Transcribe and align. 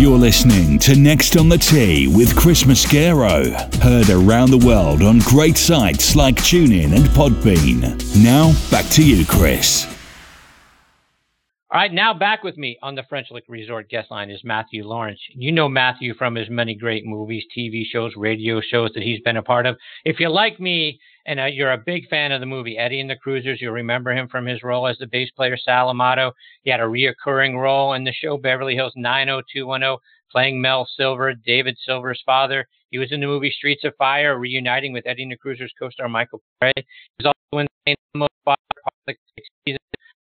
You're 0.00 0.16
listening 0.16 0.78
to 0.78 0.96
Next 0.96 1.36
on 1.36 1.50
the 1.50 1.58
Tee 1.58 2.08
with 2.08 2.34
Chris 2.34 2.62
Mascaro. 2.62 3.52
Heard 3.82 4.08
around 4.08 4.50
the 4.50 4.66
world 4.66 5.02
on 5.02 5.18
great 5.18 5.58
sites 5.58 6.16
like 6.16 6.36
TuneIn 6.36 6.96
and 6.96 7.04
Podbean. 7.10 7.82
Now, 8.16 8.54
back 8.70 8.90
to 8.92 9.04
you, 9.06 9.26
Chris. 9.26 9.84
All 11.70 11.78
right, 11.78 11.92
now 11.92 12.14
back 12.14 12.42
with 12.42 12.56
me 12.56 12.78
on 12.82 12.94
the 12.94 13.02
French 13.10 13.26
Lick 13.30 13.44
Resort 13.46 13.90
guest 13.90 14.10
line 14.10 14.30
is 14.30 14.42
Matthew 14.42 14.88
Laurance. 14.88 15.20
You 15.34 15.52
know 15.52 15.68
Matthew 15.68 16.14
from 16.14 16.34
his 16.34 16.48
many 16.48 16.74
great 16.74 17.04
movies, 17.04 17.44
TV 17.54 17.84
shows, 17.84 18.14
radio 18.16 18.62
shows 18.62 18.92
that 18.94 19.02
he's 19.02 19.20
been 19.20 19.36
a 19.36 19.42
part 19.42 19.66
of. 19.66 19.76
If 20.06 20.18
you 20.18 20.30
like 20.30 20.58
me 20.58 20.98
and 21.26 21.40
uh, 21.40 21.44
you're 21.44 21.72
a 21.72 21.78
big 21.78 22.08
fan 22.08 22.32
of 22.32 22.40
the 22.40 22.46
movie 22.46 22.78
Eddie 22.78 23.00
and 23.00 23.10
the 23.10 23.16
Cruisers, 23.16 23.60
you'll 23.60 23.72
remember 23.72 24.12
him 24.12 24.28
from 24.28 24.46
his 24.46 24.62
role 24.62 24.86
as 24.86 24.98
the 24.98 25.06
bass 25.06 25.30
player 25.30 25.56
Sal 25.56 25.90
Amato. 25.90 26.32
He 26.62 26.70
had 26.70 26.80
a 26.80 26.84
reoccurring 26.84 27.60
role 27.60 27.94
in 27.94 28.04
the 28.04 28.12
show 28.12 28.36
Beverly 28.36 28.74
Hills 28.74 28.92
90210, 28.96 29.98
playing 30.30 30.60
Mel 30.60 30.88
Silver, 30.96 31.34
David 31.34 31.76
Silver's 31.84 32.22
father. 32.24 32.66
He 32.90 32.98
was 32.98 33.12
in 33.12 33.20
the 33.20 33.26
movie 33.26 33.50
Streets 33.50 33.84
of 33.84 33.94
Fire, 33.96 34.38
reuniting 34.38 34.92
with 34.92 35.06
Eddie 35.06 35.22
and 35.22 35.32
the 35.32 35.36
Cruisers 35.36 35.72
co-star 35.78 36.08
Michael 36.08 36.40
Paré. 36.62 36.72
He 36.76 36.84
was 37.24 37.26
also 37.26 37.60
in 37.60 37.66
the 37.86 39.14
season 39.66 39.78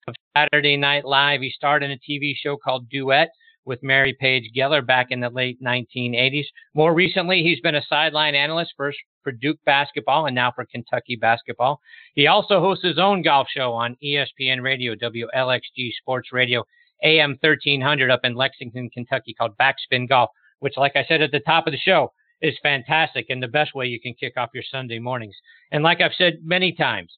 of 0.09 0.15
Saturday 0.37 0.77
Night 0.77 1.05
Live. 1.05 1.41
He 1.41 1.51
starred 1.51 1.83
in 1.83 1.93
a 1.93 1.99
TV 1.99 2.35
show 2.37 2.57
called 2.57 2.89
Duet 2.89 3.29
with 3.67 3.83
Mary 3.83 4.17
Page 4.19 4.51
Keller 4.55 4.81
back 4.81 5.09
in 5.11 5.21
the 5.21 5.29
late 5.29 5.63
1980s. 5.63 6.47
More 6.75 6.95
recently, 6.95 7.43
he's 7.43 7.61
been 7.61 7.75
a 7.75 7.83
sideline 7.83 8.35
analyst 8.35 8.73
first 8.77 8.99
for 9.23 9.33
Duke 9.33 9.59
basketball 9.67 10.27
and 10.27 10.35
now 10.35 10.53
for 10.53 10.65
Kentucky 10.65 11.17
basketball. 11.17 11.81
He 12.15 12.29
also 12.29 12.61
hosts 12.61 12.85
his 12.85 12.99
own 12.99 13.23
golf 13.23 13.49
show 13.55 13.73
on 13.73 13.97
ESPN 14.03 14.63
Radio, 14.63 14.95
WLXG 14.95 15.91
Sports 16.01 16.33
Radio, 16.33 16.65
AM 17.03 17.37
1300 17.41 18.11
up 18.11 18.21
in 18.25 18.35
Lexington, 18.35 18.89
Kentucky 18.91 19.35
called 19.35 19.57
Backspin 19.59 20.09
Golf, 20.09 20.31
which, 20.61 20.77
like 20.77 20.97
I 20.97 21.05
said 21.07 21.21
at 21.21 21.33
the 21.33 21.41
top 21.41 21.67
of 21.67 21.73
the 21.73 21.79
show, 21.79 22.13
is 22.41 22.55
fantastic 22.63 23.27
and 23.29 23.43
the 23.43 23.49
best 23.49 23.75
way 23.75 23.87
you 23.87 24.01
can 24.01 24.15
kick 24.15 24.35
off 24.37 24.51
your 24.55 24.63
Sunday 24.71 24.99
mornings. 24.99 25.37
And 25.73 25.83
like 25.83 26.01
I've 26.01 26.15
said 26.17 26.39
many 26.43 26.73
times, 26.73 27.13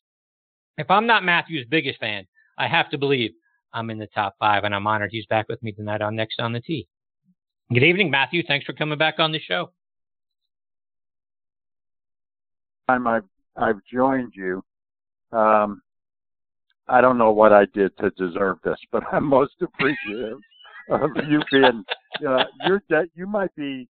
if 0.78 0.90
I'm 0.90 1.06
not 1.06 1.24
Matthew's 1.24 1.66
biggest 1.68 1.98
fan, 2.00 2.26
I 2.56 2.68
have 2.68 2.88
to 2.90 2.98
believe 2.98 3.32
I'm 3.72 3.90
in 3.90 3.98
the 3.98 4.06
top 4.08 4.36
five, 4.38 4.64
and 4.64 4.74
I'm 4.74 4.86
honored 4.86 5.10
he's 5.12 5.26
back 5.26 5.48
with 5.48 5.62
me 5.62 5.72
tonight 5.72 6.00
on 6.00 6.16
Next 6.16 6.40
on 6.40 6.52
the 6.52 6.60
Tee. 6.60 6.88
Good 7.72 7.82
evening, 7.82 8.10
Matthew. 8.10 8.42
Thanks 8.46 8.64
for 8.64 8.72
coming 8.72 8.98
back 8.98 9.18
on 9.18 9.32
the 9.32 9.40
show. 9.40 9.70
Time 12.88 13.06
I've 13.06 13.24
I've 13.56 13.80
joined 13.92 14.32
you. 14.34 14.62
Um, 15.32 15.82
I 16.88 17.02
don't 17.02 17.18
know 17.18 17.32
what 17.32 17.52
I 17.52 17.66
did 17.74 17.96
to 17.98 18.10
deserve 18.10 18.58
this, 18.64 18.78
but 18.90 19.02
I'm 19.12 19.24
most 19.24 19.54
appreciative 19.60 20.38
of 20.88 21.10
you 21.28 21.42
being. 21.50 21.84
Uh, 22.26 22.44
you're 22.66 22.82
de- 22.88 23.10
you 23.14 23.26
might 23.26 23.54
be. 23.54 23.88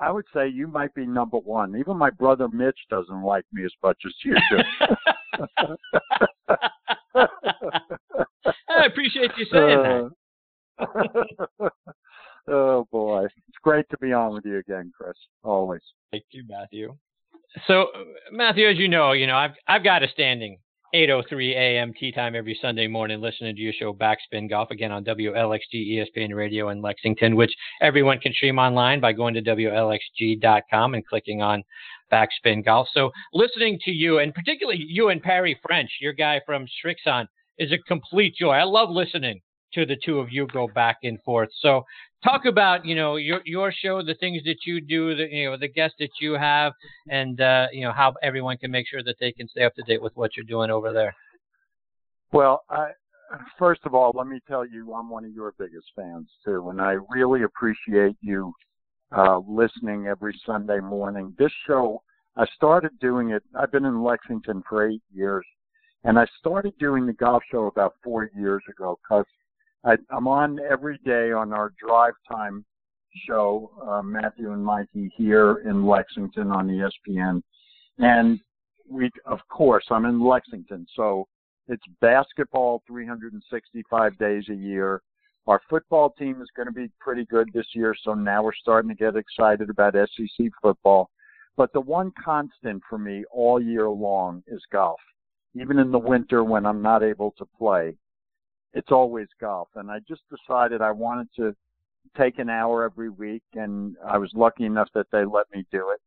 I 0.00 0.10
would 0.10 0.24
say 0.34 0.48
you 0.48 0.66
might 0.66 0.92
be 0.94 1.06
number 1.06 1.38
one. 1.38 1.76
Even 1.76 1.96
my 1.96 2.10
brother 2.10 2.48
Mitch 2.48 2.78
doesn't 2.90 3.22
like 3.22 3.44
me 3.52 3.64
as 3.64 3.72
much 3.80 3.98
as 4.04 4.12
you 4.24 4.34
do. 4.50 4.58
I 7.14 8.86
appreciate 8.86 9.30
you 9.36 9.46
saying 9.50 9.78
uh, 9.78 10.08
that. 10.78 11.70
oh 12.48 12.86
boy, 12.90 13.24
it's 13.24 13.58
great 13.62 13.86
to 13.90 13.98
be 13.98 14.12
on 14.12 14.34
with 14.34 14.44
you 14.44 14.58
again, 14.58 14.92
Chris. 14.96 15.16
Always. 15.42 15.82
Thank 16.10 16.24
you, 16.30 16.44
Matthew. 16.48 16.94
So, 17.66 17.86
Matthew, 18.32 18.68
as 18.68 18.76
you 18.78 18.88
know, 18.88 19.12
you 19.12 19.26
know 19.26 19.36
I've 19.36 19.52
I've 19.68 19.84
got 19.84 20.02
a 20.02 20.08
standing 20.08 20.58
8:03 20.94 21.56
a.m. 21.56 21.92
tee 21.98 22.12
time 22.12 22.36
every 22.36 22.56
Sunday 22.62 22.86
morning, 22.86 23.20
listening 23.20 23.56
to 23.56 23.60
your 23.60 23.72
show 23.72 23.92
Backspin 23.92 24.48
Golf 24.48 24.70
again 24.70 24.92
on 24.92 25.04
WLXG 25.04 25.74
ESPN 25.74 26.32
Radio 26.32 26.68
in 26.68 26.80
Lexington, 26.80 27.34
which 27.34 27.52
everyone 27.80 28.20
can 28.20 28.32
stream 28.32 28.60
online 28.60 29.00
by 29.00 29.12
going 29.12 29.34
to 29.34 29.42
WLXG.com 29.42 30.94
and 30.94 31.04
clicking 31.04 31.42
on 31.42 31.64
Backspin 32.12 32.64
Golf. 32.64 32.86
So, 32.94 33.10
listening 33.32 33.80
to 33.84 33.90
you, 33.90 34.20
and 34.20 34.32
particularly 34.32 34.84
you 34.86 35.08
and 35.08 35.20
Perry 35.20 35.58
French, 35.66 35.90
your 36.00 36.12
guy 36.12 36.40
from 36.46 36.64
Srixon, 36.84 37.26
is 37.58 37.72
a 37.72 37.78
complete 37.88 38.36
joy. 38.38 38.52
I 38.52 38.62
love 38.62 38.88
listening 38.88 39.40
to 39.72 39.84
the 39.84 39.96
two 40.04 40.20
of 40.20 40.30
you 40.30 40.46
go 40.46 40.68
back 40.68 40.98
and 41.02 41.18
forth. 41.24 41.48
So 41.60 41.82
talk 42.24 42.46
about 42.46 42.84
you 42.84 42.94
know 42.94 43.16
your 43.16 43.40
your 43.44 43.72
show, 43.72 44.02
the 44.02 44.14
things 44.14 44.42
that 44.44 44.58
you 44.66 44.80
do, 44.80 45.14
the 45.14 45.28
you 45.30 45.50
know 45.50 45.56
the 45.56 45.68
guests 45.68 45.96
that 46.00 46.10
you 46.20 46.32
have, 46.32 46.72
and 47.08 47.40
uh, 47.40 47.66
you 47.72 47.82
know 47.82 47.92
how 47.92 48.14
everyone 48.22 48.56
can 48.56 48.70
make 48.70 48.88
sure 48.88 49.02
that 49.02 49.16
they 49.20 49.32
can 49.32 49.48
stay 49.48 49.64
up 49.64 49.74
to 49.74 49.82
date 49.82 50.02
with 50.02 50.16
what 50.16 50.36
you're 50.36 50.44
doing 50.44 50.70
over 50.70 50.92
there. 50.92 51.14
Well, 52.32 52.64
I, 52.70 52.90
first 53.58 53.82
of 53.84 53.94
all, 53.94 54.12
let 54.14 54.26
me 54.26 54.40
tell 54.48 54.66
you, 54.66 54.92
I'm 54.94 55.08
one 55.08 55.24
of 55.24 55.32
your 55.32 55.54
biggest 55.58 55.86
fans 55.94 56.28
too, 56.44 56.70
and 56.70 56.80
I 56.80 56.96
really 57.10 57.42
appreciate 57.42 58.16
you 58.20 58.52
uh, 59.16 59.38
listening 59.46 60.06
every 60.06 60.38
Sunday 60.44 60.80
morning. 60.80 61.34
This 61.38 61.52
show, 61.66 62.02
I 62.36 62.46
started 62.56 62.98
doing 63.00 63.30
it. 63.30 63.42
I've 63.54 63.70
been 63.70 63.84
in 63.84 64.02
Lexington 64.02 64.62
for 64.68 64.88
eight 64.88 65.02
years, 65.12 65.44
and 66.04 66.18
I 66.18 66.26
started 66.40 66.74
doing 66.78 67.06
the 67.06 67.12
golf 67.12 67.42
show 67.50 67.66
about 67.66 67.94
four 68.02 68.30
years 68.36 68.62
ago 68.68 68.98
because 69.02 69.26
I'm 69.84 70.26
on 70.26 70.58
every 70.70 70.98
day 71.04 71.32
on 71.32 71.52
our 71.52 71.72
drive 71.78 72.14
time 72.30 72.64
show, 73.26 73.70
uh, 73.86 74.02
Matthew 74.02 74.52
and 74.52 74.64
Mikey 74.64 75.12
here 75.16 75.62
in 75.66 75.86
Lexington 75.86 76.50
on 76.50 76.68
ESPN. 76.68 77.42
And 77.98 78.40
we, 78.88 79.10
of 79.26 79.40
course, 79.48 79.84
I'm 79.90 80.04
in 80.06 80.20
Lexington, 80.20 80.86
so 80.96 81.28
it's 81.68 81.84
basketball 82.00 82.82
365 82.86 84.18
days 84.18 84.44
a 84.50 84.54
year. 84.54 85.00
Our 85.46 85.60
football 85.68 86.10
team 86.10 86.40
is 86.40 86.48
going 86.56 86.66
to 86.66 86.72
be 86.72 86.90
pretty 86.98 87.26
good 87.26 87.50
this 87.52 87.66
year, 87.74 87.94
so 88.02 88.14
now 88.14 88.42
we're 88.42 88.54
starting 88.54 88.88
to 88.88 88.96
get 88.96 89.16
excited 89.16 89.70
about 89.70 89.94
SEC 89.94 90.46
football. 90.60 91.10
But 91.56 91.72
the 91.72 91.80
one 91.80 92.12
constant 92.22 92.82
for 92.88 92.98
me 92.98 93.24
all 93.30 93.62
year 93.62 93.88
long 93.88 94.42
is 94.48 94.62
golf 94.72 94.98
even 95.54 95.78
in 95.78 95.90
the 95.90 95.98
winter 95.98 96.44
when 96.44 96.66
I'm 96.66 96.82
not 96.82 97.02
able 97.02 97.32
to 97.38 97.46
play, 97.58 97.96
it's 98.74 98.90
always 98.90 99.28
golf. 99.40 99.68
And 99.76 99.90
I 99.90 100.00
just 100.06 100.22
decided 100.28 100.82
I 100.82 100.90
wanted 100.90 101.28
to 101.36 101.54
take 102.16 102.38
an 102.38 102.50
hour 102.50 102.84
every 102.84 103.08
week, 103.08 103.42
and 103.54 103.96
I 104.06 104.18
was 104.18 104.30
lucky 104.34 104.64
enough 104.64 104.88
that 104.94 105.06
they 105.10 105.24
let 105.24 105.46
me 105.54 105.64
do 105.72 105.90
it. 105.90 106.00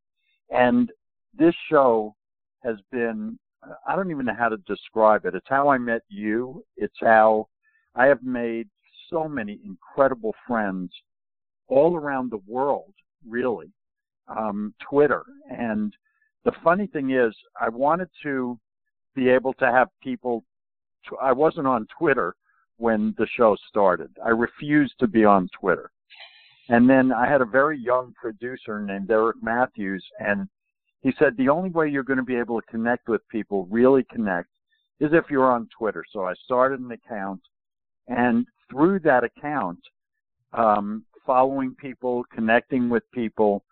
And 0.55 0.91
this 1.37 1.55
show 1.69 2.15
has 2.63 2.75
been, 2.91 3.39
I 3.87 3.95
don't 3.95 4.11
even 4.11 4.25
know 4.25 4.35
how 4.37 4.49
to 4.49 4.57
describe 4.67 5.25
it. 5.25 5.33
It's 5.33 5.47
how 5.49 5.69
I 5.69 5.77
met 5.77 6.01
you. 6.09 6.63
It's 6.75 6.95
how 7.01 7.47
I 7.95 8.05
have 8.05 8.23
made 8.23 8.67
so 9.09 9.27
many 9.27 9.59
incredible 9.65 10.35
friends 10.45 10.91
all 11.67 11.95
around 11.95 12.31
the 12.31 12.41
world, 12.47 12.93
really. 13.27 13.71
Um, 14.27 14.73
Twitter. 14.89 15.23
And 15.49 15.93
the 16.43 16.51
funny 16.63 16.87
thing 16.87 17.11
is, 17.11 17.33
I 17.59 17.69
wanted 17.69 18.09
to 18.23 18.59
be 19.15 19.29
able 19.29 19.53
to 19.53 19.65
have 19.65 19.87
people. 20.03 20.43
I 21.21 21.31
wasn't 21.31 21.67
on 21.67 21.87
Twitter 21.97 22.35
when 22.77 23.13
the 23.17 23.27
show 23.35 23.57
started. 23.67 24.09
I 24.23 24.29
refused 24.29 24.95
to 24.99 25.07
be 25.07 25.25
on 25.25 25.49
Twitter. 25.59 25.91
And 26.69 26.89
then 26.89 27.11
I 27.11 27.29
had 27.29 27.41
a 27.41 27.45
very 27.45 27.79
young 27.79 28.13
producer 28.19 28.81
named 28.81 29.09
Eric 29.09 29.37
Matthews, 29.41 30.05
and 30.19 30.47
he 31.01 31.13
said 31.17 31.35
the 31.37 31.49
only 31.49 31.69
way 31.69 31.89
you're 31.89 32.03
going 32.03 32.17
to 32.17 32.23
be 32.23 32.35
able 32.35 32.59
to 32.59 32.67
connect 32.67 33.07
with 33.07 33.27
people, 33.29 33.67
really 33.71 34.03
connect, 34.11 34.49
is 34.99 35.11
if 35.13 35.25
you're 35.29 35.51
on 35.51 35.69
Twitter. 35.77 36.03
So 36.11 36.25
I 36.25 36.33
started 36.43 36.79
an 36.79 36.91
account, 36.91 37.41
and 38.07 38.45
through 38.69 38.99
that 38.99 39.23
account, 39.23 39.79
um, 40.53 41.05
following 41.25 41.75
people, 41.75 42.25
connecting 42.33 42.89
with 42.89 43.03
people, 43.13 43.63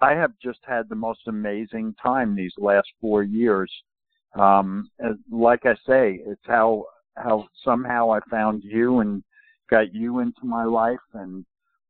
I 0.00 0.12
have 0.12 0.32
just 0.42 0.58
had 0.66 0.88
the 0.88 0.96
most 0.96 1.20
amazing 1.28 1.94
time 2.02 2.34
these 2.34 2.52
last 2.58 2.88
four 3.00 3.22
years 3.22 3.70
um, 4.34 4.90
like 5.30 5.64
I 5.64 5.74
say, 5.86 6.20
it's 6.26 6.42
how 6.44 6.86
how 7.16 7.46
somehow 7.64 8.12
I 8.12 8.20
found 8.30 8.62
you 8.64 9.00
and 9.00 9.22
got 9.70 9.94
you 9.94 10.20
into 10.20 10.44
my 10.44 10.64
life 10.64 10.98
and 11.14 11.44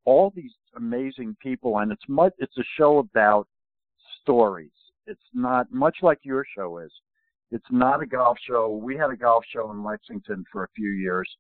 all 0.05 0.33
these 0.35 0.53
amazing 0.77 1.37
people. 1.41 1.79
And 1.79 1.93
it's 1.93 2.09
much 2.09 2.32
it's 2.38 2.56
a 2.59 2.65
show 2.76 2.99
about 2.99 3.47
stories. 4.23 4.71
It's 5.06 5.21
not 5.32 5.71
much 5.73 5.99
like 6.03 6.19
your 6.23 6.44
show 6.56 6.79
is. 6.79 6.93
It's 7.50 7.65
not 7.71 8.03
a 8.03 8.06
golf 8.06 8.38
show. 8.47 8.71
We 8.71 8.97
had 8.97 9.11
a 9.11 9.17
golf 9.17 9.44
show 9.53 9.71
in 9.71 9.85
Lexington 9.85 10.44
for 10.50 10.65
a 10.65 10.69
few 10.75 10.91
years, 10.91 11.31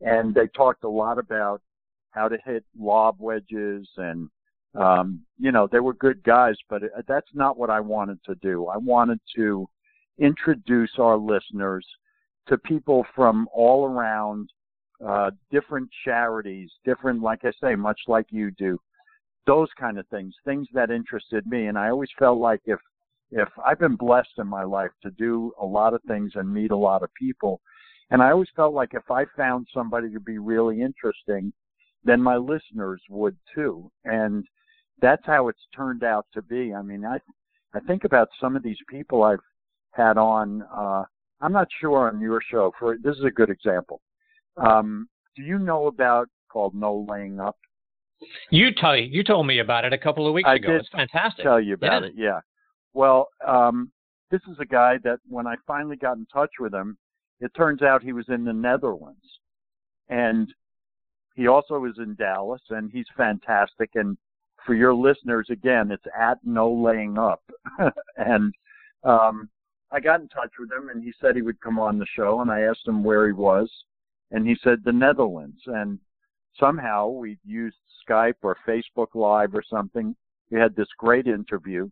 and 0.00 0.34
they 0.34 0.48
talked 0.48 0.84
a 0.84 0.88
lot 0.88 1.18
about 1.18 1.62
how 2.10 2.28
to 2.28 2.36
hit 2.44 2.64
lob 2.78 3.16
wedges 3.18 3.88
and 3.96 4.28
um, 4.74 5.20
you 5.38 5.52
know 5.52 5.68
they 5.70 5.80
were 5.80 5.92
good 5.94 6.22
guys, 6.22 6.56
but 6.70 6.82
that's 7.06 7.28
not 7.34 7.58
what 7.58 7.70
I 7.70 7.80
wanted 7.80 8.18
to 8.24 8.34
do. 8.36 8.66
I 8.68 8.78
wanted 8.78 9.20
to 9.36 9.68
introduce 10.18 10.92
our 10.98 11.16
listeners 11.16 11.86
to 12.48 12.58
people 12.58 13.04
from 13.14 13.48
all 13.52 13.86
around 13.86 14.50
uh, 15.04 15.30
different 15.50 15.88
charities, 16.04 16.70
different, 16.84 17.22
like 17.22 17.40
I 17.44 17.52
say, 17.62 17.74
much 17.74 18.00
like 18.06 18.26
you 18.30 18.50
do, 18.52 18.78
those 19.46 19.68
kind 19.78 19.98
of 19.98 20.06
things, 20.08 20.34
things 20.44 20.68
that 20.72 20.90
interested 20.90 21.46
me. 21.46 21.66
And 21.66 21.78
I 21.78 21.90
always 21.90 22.10
felt 22.18 22.38
like 22.38 22.60
if 22.66 22.78
if 23.34 23.48
I've 23.64 23.78
been 23.78 23.96
blessed 23.96 24.38
in 24.38 24.46
my 24.46 24.62
life 24.62 24.90
to 25.02 25.10
do 25.12 25.52
a 25.58 25.64
lot 25.64 25.94
of 25.94 26.02
things 26.02 26.32
and 26.34 26.52
meet 26.52 26.70
a 26.70 26.76
lot 26.76 27.02
of 27.02 27.08
people, 27.14 27.62
and 28.10 28.22
I 28.22 28.30
always 28.30 28.50
felt 28.54 28.74
like 28.74 28.90
if 28.92 29.10
I 29.10 29.24
found 29.36 29.66
somebody 29.72 30.12
to 30.12 30.20
be 30.20 30.36
really 30.36 30.82
interesting, 30.82 31.50
then 32.04 32.20
my 32.20 32.36
listeners 32.36 33.00
would 33.08 33.36
too. 33.54 33.90
And 34.04 34.44
that's 35.00 35.24
how 35.24 35.48
it's 35.48 35.66
turned 35.74 36.04
out 36.04 36.26
to 36.34 36.42
be. 36.42 36.74
I 36.74 36.82
mean, 36.82 37.06
I 37.06 37.18
I 37.74 37.80
think 37.80 38.04
about 38.04 38.28
some 38.38 38.54
of 38.54 38.62
these 38.62 38.76
people 38.88 39.22
I've 39.22 39.40
had 39.92 40.18
on. 40.18 40.62
Uh, 40.74 41.04
I'm 41.42 41.52
not 41.52 41.68
sure 41.80 42.08
on 42.08 42.20
your 42.20 42.40
show. 42.50 42.72
For 42.78 42.96
this 43.02 43.16
is 43.16 43.24
a 43.24 43.30
good 43.30 43.50
example. 43.50 44.00
Um, 44.56 45.08
do 45.36 45.42
you 45.42 45.58
know 45.58 45.86
about 45.86 46.28
called 46.50 46.74
No 46.74 47.06
Laying 47.08 47.40
Up? 47.40 47.56
You 48.50 48.72
tell 48.72 48.96
you 48.96 49.24
told 49.24 49.46
me 49.46 49.58
about 49.58 49.84
it 49.84 49.92
a 49.92 49.98
couple 49.98 50.26
of 50.26 50.32
weeks 50.34 50.48
I 50.48 50.54
ago. 50.54 50.68
Did 50.68 50.80
it's 50.80 50.88
fantastic. 50.90 51.44
Tell 51.44 51.60
you 51.60 51.74
about 51.74 52.02
yeah. 52.02 52.08
it. 52.08 52.14
Yeah. 52.16 52.40
Well, 52.94 53.28
um, 53.46 53.90
this 54.30 54.40
is 54.48 54.56
a 54.60 54.64
guy 54.64 54.98
that 55.02 55.18
when 55.28 55.46
I 55.46 55.56
finally 55.66 55.96
got 55.96 56.16
in 56.16 56.26
touch 56.32 56.50
with 56.60 56.72
him, 56.72 56.96
it 57.40 57.52
turns 57.56 57.82
out 57.82 58.02
he 58.02 58.12
was 58.12 58.26
in 58.28 58.44
the 58.44 58.52
Netherlands, 58.52 59.26
and 60.08 60.48
he 61.34 61.48
also 61.48 61.84
is 61.86 61.94
in 61.98 62.14
Dallas, 62.14 62.62
and 62.70 62.90
he's 62.92 63.06
fantastic. 63.16 63.90
And 63.94 64.16
for 64.64 64.74
your 64.74 64.94
listeners, 64.94 65.48
again, 65.50 65.90
it's 65.90 66.04
at 66.16 66.38
No 66.44 66.70
Laying 66.70 67.18
Up, 67.18 67.42
and 68.16 68.52
um, 69.02 69.48
I 69.92 70.00
got 70.00 70.20
in 70.20 70.28
touch 70.28 70.52
with 70.58 70.72
him, 70.72 70.88
and 70.88 71.02
he 71.02 71.12
said 71.20 71.36
he 71.36 71.42
would 71.42 71.60
come 71.60 71.78
on 71.78 71.98
the 71.98 72.06
show, 72.16 72.40
and 72.40 72.50
I 72.50 72.62
asked 72.62 72.88
him 72.88 73.04
where 73.04 73.26
he 73.26 73.32
was, 73.32 73.70
and 74.30 74.46
he 74.46 74.56
said 74.62 74.78
the 74.82 74.92
Netherlands, 74.92 75.60
and 75.66 75.98
somehow 76.58 77.08
we 77.08 77.38
used 77.44 77.76
Skype 78.08 78.36
or 78.42 78.56
Facebook 78.66 79.08
Live 79.14 79.54
or 79.54 79.62
something. 79.68 80.16
We 80.50 80.58
had 80.58 80.74
this 80.74 80.88
great 80.98 81.26
interview, 81.26 81.90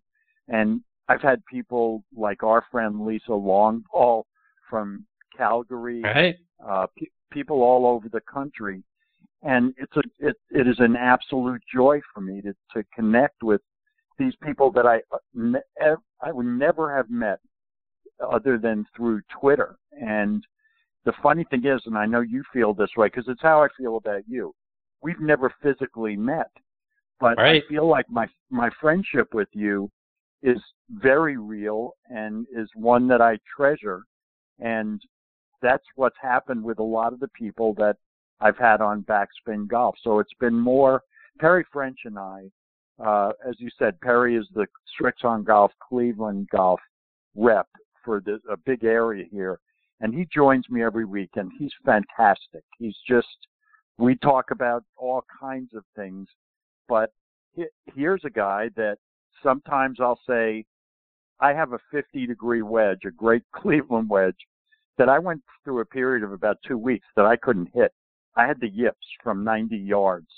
and 0.49 0.81
I've 1.09 1.21
had 1.21 1.45
people 1.45 2.03
like 2.17 2.43
our 2.43 2.65
friend 2.71 3.05
Lisa 3.05 3.31
Longall 3.31 4.25
from 4.69 5.05
Calgary, 5.37 6.03
right. 6.03 6.37
uh, 6.67 6.87
pe- 6.97 7.07
people 7.31 7.63
all 7.63 7.87
over 7.87 8.09
the 8.09 8.21
country, 8.21 8.83
and 9.43 9.75
it's 9.77 9.97
a 9.97 10.03
it, 10.19 10.37
it 10.51 10.67
is 10.67 10.77
an 10.79 10.97
absolute 10.97 11.63
joy 11.73 12.01
for 12.15 12.21
me 12.23 12.41
to 12.43 12.55
to 12.75 12.85
connect 12.95 13.43
with 13.43 13.61
these 14.19 14.35
people 14.43 14.71
that 14.73 14.87
I 14.87 15.01
uh, 15.83 15.97
I 16.23 16.33
would 16.33 16.47
never 16.47 16.95
have 16.95 17.11
met 17.11 17.41
other 18.21 18.59
than 18.59 18.87
through 18.97 19.21
Twitter. 19.41 19.77
And 19.93 20.45
the 21.05 21.13
funny 21.23 21.45
thing 21.51 21.67
is, 21.67 21.81
and 21.87 21.97
I 21.97 22.07
know 22.07 22.21
you 22.21 22.43
feel 22.53 22.75
this 22.75 22.91
way 22.97 23.07
because 23.09 23.29
it's 23.29 23.43
how 23.43 23.63
I 23.63 23.69
feel 23.77 23.97
about 23.97 24.23
you. 24.29 24.55
We've 25.03 25.21
never 25.21 25.53
physically 25.63 26.17
met, 26.17 26.51
but 27.19 27.39
right. 27.39 27.63
I 27.65 27.69
feel 27.69 27.89
like 27.89 28.09
my 28.11 28.29
my 28.51 28.69
friendship 28.81 29.33
with 29.33 29.49
you 29.53 29.91
is 30.43 30.59
very 30.91 31.37
real 31.37 31.93
and 32.09 32.47
is 32.55 32.69
one 32.75 33.09
that 33.09 33.21
I 33.21 33.39
treasure. 33.57 34.03
And 34.59 35.01
that's 35.63 35.85
what's 35.97 36.17
happened 36.21 36.63
with 36.63 36.79
a 36.79 36.83
lot 36.83 37.13
of 37.13 37.21
the 37.21 37.29
people 37.29 37.75
that 37.75 37.97
I've 38.41 38.57
had 38.57 38.81
on 38.81 39.03
Backspin 39.03 39.69
Golf. 39.69 39.97
So 40.03 40.19
it's 40.19 40.35
been 40.41 40.59
more 40.59 41.03
Perry 41.39 41.65
French 41.73 41.99
and 42.05 42.19
I, 42.19 42.51
uh, 43.05 43.33
as 43.47 43.57
you 43.59 43.71
said, 43.79 44.01
Perry 44.01 44.37
is 44.37 44.47
the 44.55 44.67
Srixon 44.99 45.45
Golf 45.45 45.73
Cleveland 45.87 46.49
Golf 46.51 46.81
rep 47.35 47.67
for 48.05 48.21
the, 48.21 48.41
a 48.51 48.57
big 48.57 48.85
area 48.85 49.25
here, 49.31 49.61
and 50.01 50.15
he 50.15 50.27
joins 50.33 50.69
me 50.71 50.83
every 50.83 51.05
week, 51.05 51.31
and 51.37 51.51
he's 51.59 51.73
fantastic. 51.85 52.65
He's 52.79 52.97
just 53.09 53.27
we 53.99 54.17
talk 54.17 54.51
about 54.51 54.83
all 54.97 55.23
kinds 55.41 55.75
of 55.75 55.85
things, 55.95 56.27
but 56.89 57.13
he, 57.55 57.67
here's 57.95 58.25
a 58.25 58.31
guy 58.31 58.71
that 58.77 58.97
sometimes 59.43 59.99
I'll 60.01 60.21
say, 60.27 60.65
I 61.41 61.53
have 61.53 61.73
a 61.73 61.79
50 61.91 62.27
degree 62.27 62.63
wedge, 62.63 63.01
a 63.07 63.11
great 63.11 63.43
Cleveland 63.55 64.09
wedge, 64.09 64.37
that 64.99 65.09
I 65.09 65.19
went 65.19 65.43
through 65.65 65.81
a 65.81 65.87
period 65.87 66.25
of 66.25 66.33
about 66.33 66.57
two 66.67 66.79
weeks 66.79 67.07
that 67.17 67.27
I 67.27 67.37
couldn't 67.37 67.71
hit. 67.75 67.93
I 68.37 68.47
had 68.47 68.61
the 68.61 68.69
yips 68.69 69.07
from 69.23 69.45
90 69.45 69.77
yards 69.77 70.29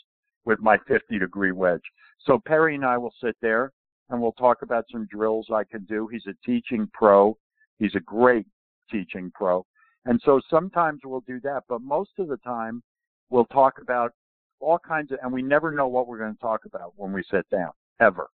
with 0.45 0.61
my 0.61 0.79
50 0.89 1.19
degree 1.19 1.53
wedge. 1.53 1.83
So 2.27 2.41
Perry 2.45 2.75
and 2.75 2.85
I 2.85 2.99
will 2.99 3.15
sit 3.23 3.37
there 3.43 3.73
and 4.11 4.21
we'll 4.21 4.33
talk 4.33 4.63
about 4.63 4.85
some 4.91 5.07
drills 5.11 5.49
I 5.53 5.65
can 5.65 5.85
do. 5.85 6.09
He's 6.09 6.27
a 6.27 6.35
teaching 6.47 6.89
pro. 6.93 7.37
He's 7.79 7.95
a 7.95 8.01
great 8.01 8.47
teaching 8.91 9.31
pro. 9.35 9.65
And 10.05 10.21
so 10.25 10.41
sometimes 10.51 11.01
we'll 11.05 11.25
do 11.27 11.41
that, 11.41 11.63
but 11.69 11.81
most 11.81 12.11
of 12.19 12.29
the 12.29 12.39
time 12.39 12.83
we'll 13.31 13.47
talk 13.47 13.75
about 13.81 14.13
all 14.61 14.79
kinds 14.79 15.13
of, 15.13 15.19
and 15.23 15.33
we 15.33 15.43
never 15.43 15.71
know 15.71 15.89
what 15.89 16.07
we're 16.07 16.19
going 16.19 16.35
to 16.35 16.41
talk 16.41 16.65
about 16.65 16.93
when 16.97 17.13
we 17.13 17.23
sit 17.31 17.49
down, 17.51 17.71
ever. 18.01 18.29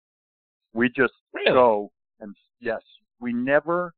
We 0.75 0.89
just 0.89 1.15
really? 1.33 1.53
go 1.53 1.91
and 2.21 2.35
yes, 2.61 2.81
we 3.21 3.33
never 3.33 3.93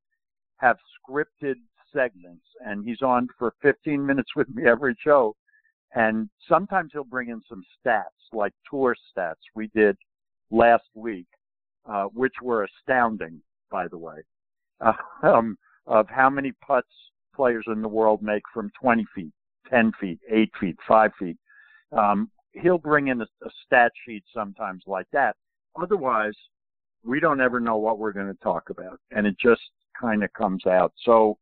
have 0.58 0.76
scripted 1.08 1.54
segments 1.92 2.44
and 2.64 2.84
he's 2.84 3.02
on 3.02 3.28
for 3.38 3.54
15 3.62 4.04
minutes 4.04 4.30
with 4.36 4.48
me 4.50 4.66
every 4.66 4.96
show. 5.02 5.34
And 5.94 6.28
sometimes 6.48 6.90
he'll 6.92 7.04
bring 7.04 7.30
in 7.30 7.40
some 7.48 7.62
stats 7.86 8.02
like 8.32 8.52
tour 8.70 8.94
stats 9.16 9.34
we 9.54 9.70
did 9.74 9.96
last 10.50 10.84
week, 10.94 11.26
uh, 11.86 12.04
which 12.04 12.34
were 12.42 12.64
astounding, 12.64 13.40
by 13.70 13.88
the 13.88 13.96
way, 13.96 14.16
um, 15.22 15.56
of 15.86 16.08
how 16.08 16.30
many 16.30 16.52
putts 16.52 16.88
players 17.34 17.64
in 17.68 17.82
the 17.82 17.88
world 17.88 18.22
make 18.22 18.42
from 18.52 18.70
20 18.80 19.06
feet, 19.14 19.32
10 19.70 19.92
feet, 20.00 20.18
8 20.30 20.50
feet, 20.60 20.76
5 20.86 21.12
feet. 21.18 21.36
Um, 21.92 22.30
he'll 22.52 22.78
bring 22.78 23.08
in 23.08 23.20
a, 23.20 23.24
a 23.24 23.50
stat 23.64 23.92
sheet 24.04 24.24
sometimes 24.34 24.82
like 24.86 25.06
that. 25.12 25.36
Otherwise, 25.80 26.34
we 27.04 27.20
don't 27.20 27.40
ever 27.40 27.60
know 27.60 27.76
what 27.76 27.98
we're 27.98 28.12
going 28.12 28.26
to 28.26 28.42
talk 28.42 28.70
about, 28.70 28.98
and 29.12 29.26
it 29.26 29.36
just 29.38 29.62
kind 29.98 30.24
of 30.24 30.32
comes 30.32 30.66
out. 30.66 30.92
So 31.04 31.38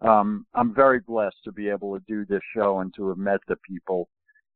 um, 0.00 0.46
I'm 0.54 0.74
very 0.74 1.00
blessed 1.00 1.36
to 1.44 1.52
be 1.52 1.68
able 1.68 1.98
to 1.98 2.04
do 2.08 2.24
this 2.24 2.42
show 2.54 2.80
and 2.80 2.92
to 2.96 3.08
have 3.08 3.18
met 3.18 3.40
the 3.46 3.56
people 3.56 4.08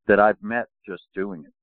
that 0.07 0.19
I've 0.19 0.41
met 0.41 0.65
just 0.87 1.03
doing 1.13 1.43
it. 1.45 1.53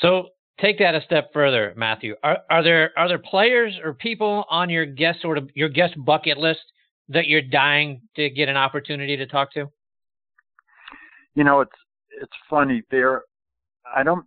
So 0.00 0.28
take 0.60 0.78
that 0.78 0.94
a 0.94 1.02
step 1.02 1.32
further, 1.32 1.74
Matthew. 1.76 2.14
Are, 2.22 2.38
are 2.50 2.62
there 2.62 2.92
are 2.96 3.08
there 3.08 3.18
players 3.18 3.78
or 3.82 3.94
people 3.94 4.44
on 4.50 4.70
your 4.70 4.86
guest 4.86 5.20
sort 5.22 5.38
of 5.38 5.50
your 5.54 5.68
guest 5.68 5.94
bucket 6.04 6.38
list 6.38 6.60
that 7.08 7.26
you're 7.26 7.42
dying 7.42 8.00
to 8.16 8.30
get 8.30 8.48
an 8.48 8.56
opportunity 8.56 9.16
to 9.16 9.26
talk 9.26 9.52
to? 9.54 9.70
You 11.34 11.44
know, 11.44 11.60
it's 11.60 11.72
it's 12.20 12.32
funny. 12.48 12.82
There, 12.90 13.22
I 13.94 14.02
don't, 14.02 14.24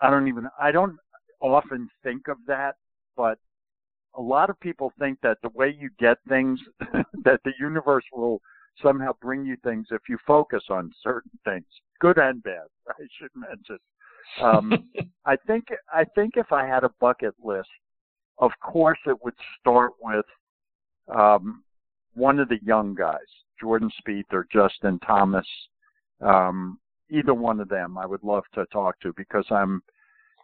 I 0.00 0.10
don't 0.10 0.28
even, 0.28 0.48
I 0.60 0.70
don't 0.70 0.96
often 1.40 1.88
think 2.02 2.28
of 2.28 2.38
that, 2.46 2.76
but 3.16 3.38
a 4.14 4.22
lot 4.22 4.50
of 4.50 4.58
people 4.60 4.92
think 4.98 5.18
that 5.22 5.38
the 5.42 5.50
way 5.50 5.74
you 5.78 5.90
get 5.98 6.18
things, 6.28 6.60
that 7.24 7.40
the 7.44 7.52
universe 7.58 8.04
will 8.12 8.40
somehow 8.82 9.12
bring 9.20 9.44
you 9.44 9.56
things 9.64 9.86
if 9.90 10.02
you 10.08 10.18
focus 10.26 10.64
on 10.70 10.90
certain 11.02 11.30
things, 11.44 11.66
good 12.00 12.18
and 12.18 12.42
bad. 12.42 12.66
I 12.88 13.04
should 13.18 13.30
mention. 13.34 13.78
Um, 14.40 14.72
I 15.26 15.36
think 15.46 15.64
I 15.92 16.04
think 16.14 16.34
if 16.36 16.52
I 16.52 16.66
had 16.66 16.84
a 16.84 16.90
bucket 17.00 17.34
list, 17.42 17.68
of 18.38 18.50
course 18.60 18.98
it 19.06 19.16
would 19.22 19.34
start 19.60 19.92
with 20.02 20.26
um, 21.14 21.62
one 22.14 22.38
of 22.38 22.48
the 22.48 22.58
young 22.62 22.94
guys, 22.94 23.18
Jordan 23.60 23.90
Spieth 24.00 24.32
or 24.32 24.46
Justin 24.52 24.98
Thomas. 25.00 25.46
Um, 26.20 26.78
either 27.10 27.34
one 27.34 27.60
of 27.60 27.68
them, 27.68 27.98
I 27.98 28.06
would 28.06 28.22
love 28.22 28.44
to 28.54 28.64
talk 28.66 28.98
to 29.00 29.12
because 29.16 29.44
I'm 29.50 29.82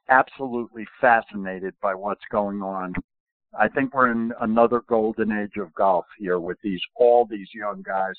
absolutely 0.09 0.87
fascinated 1.01 1.75
by 1.81 1.95
what's 1.95 2.25
going 2.31 2.63
on 2.63 2.95
I 3.59 3.69
think 3.69 3.95
we're 3.95 4.13
in 4.13 4.33
another 4.41 4.83
golden 4.89 5.33
age 5.33 5.57
of 5.57 5.75
golf 5.75 6.07
here 6.19 6.39
with 6.39 6.59
these 6.63 6.81
all 6.95 7.27
these 7.27 7.49
young 7.53 7.83
guys, 7.83 8.15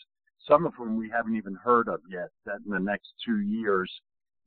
some 0.47 0.65
of 0.65 0.73
whom 0.75 0.97
we 0.97 1.09
haven't 1.09 1.35
even 1.35 1.55
heard 1.55 1.87
of 1.87 2.01
yet. 2.09 2.29
That 2.45 2.57
in 2.65 2.71
the 2.71 2.79
next 2.79 3.13
two 3.25 3.39
years 3.39 3.91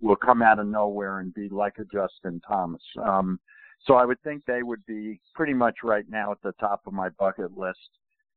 will 0.00 0.16
come 0.16 0.42
out 0.42 0.58
of 0.58 0.66
nowhere 0.66 1.20
and 1.20 1.32
be 1.34 1.48
like 1.48 1.74
a 1.78 1.84
Justin 1.84 2.40
Thomas. 2.46 2.82
Um, 3.02 3.38
so 3.86 3.94
I 3.94 4.04
would 4.04 4.20
think 4.22 4.44
they 4.46 4.62
would 4.62 4.84
be 4.86 5.20
pretty 5.34 5.54
much 5.54 5.76
right 5.82 6.04
now 6.08 6.32
at 6.32 6.38
the 6.42 6.52
top 6.60 6.82
of 6.86 6.92
my 6.92 7.10
bucket 7.10 7.56
list. 7.56 7.78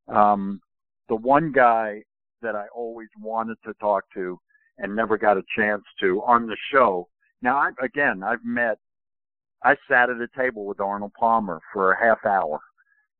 Um, 0.07 0.61
the 1.09 1.15
one 1.15 1.51
guy 1.51 2.03
that 2.41 2.55
I 2.55 2.65
always 2.75 3.09
wanted 3.19 3.57
to 3.65 3.73
talk 3.75 4.03
to 4.13 4.39
and 4.77 4.95
never 4.95 5.17
got 5.17 5.37
a 5.37 5.43
chance 5.55 5.83
to 6.01 6.21
on 6.23 6.47
the 6.47 6.57
show. 6.71 7.07
Now, 7.41 7.57
I, 7.57 7.69
again, 7.83 8.23
I've 8.23 8.43
met 8.43 8.77
I 9.63 9.75
sat 9.89 10.09
at 10.09 10.21
a 10.21 10.27
table 10.37 10.65
with 10.65 10.79
Arnold 10.79 11.13
Palmer 11.19 11.59
for 11.73 11.91
a 11.91 11.99
half 11.99 12.25
hour. 12.25 12.59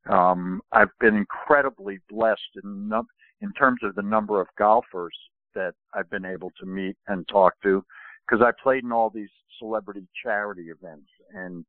Um, 0.10 0.62
I've 0.72 0.92
been 1.00 1.16
incredibly 1.16 2.00
blessed 2.10 2.60
in 2.64 2.88
num- 2.88 3.08
in 3.42 3.52
terms 3.54 3.80
of 3.84 3.96
the 3.96 4.02
number 4.02 4.40
of 4.40 4.48
golfers 4.58 5.16
that 5.56 5.74
I've 5.94 6.10
been 6.10 6.26
able 6.26 6.52
to 6.60 6.66
meet 6.66 6.96
and 7.08 7.28
talk 7.28 7.54
to, 7.64 7.84
because 8.28 8.44
I 8.44 8.52
played 8.62 8.84
in 8.84 8.92
all 8.92 9.10
these 9.10 9.30
celebrity 9.60 10.08
charity 10.24 10.70
events, 10.70 11.10
and 11.34 11.66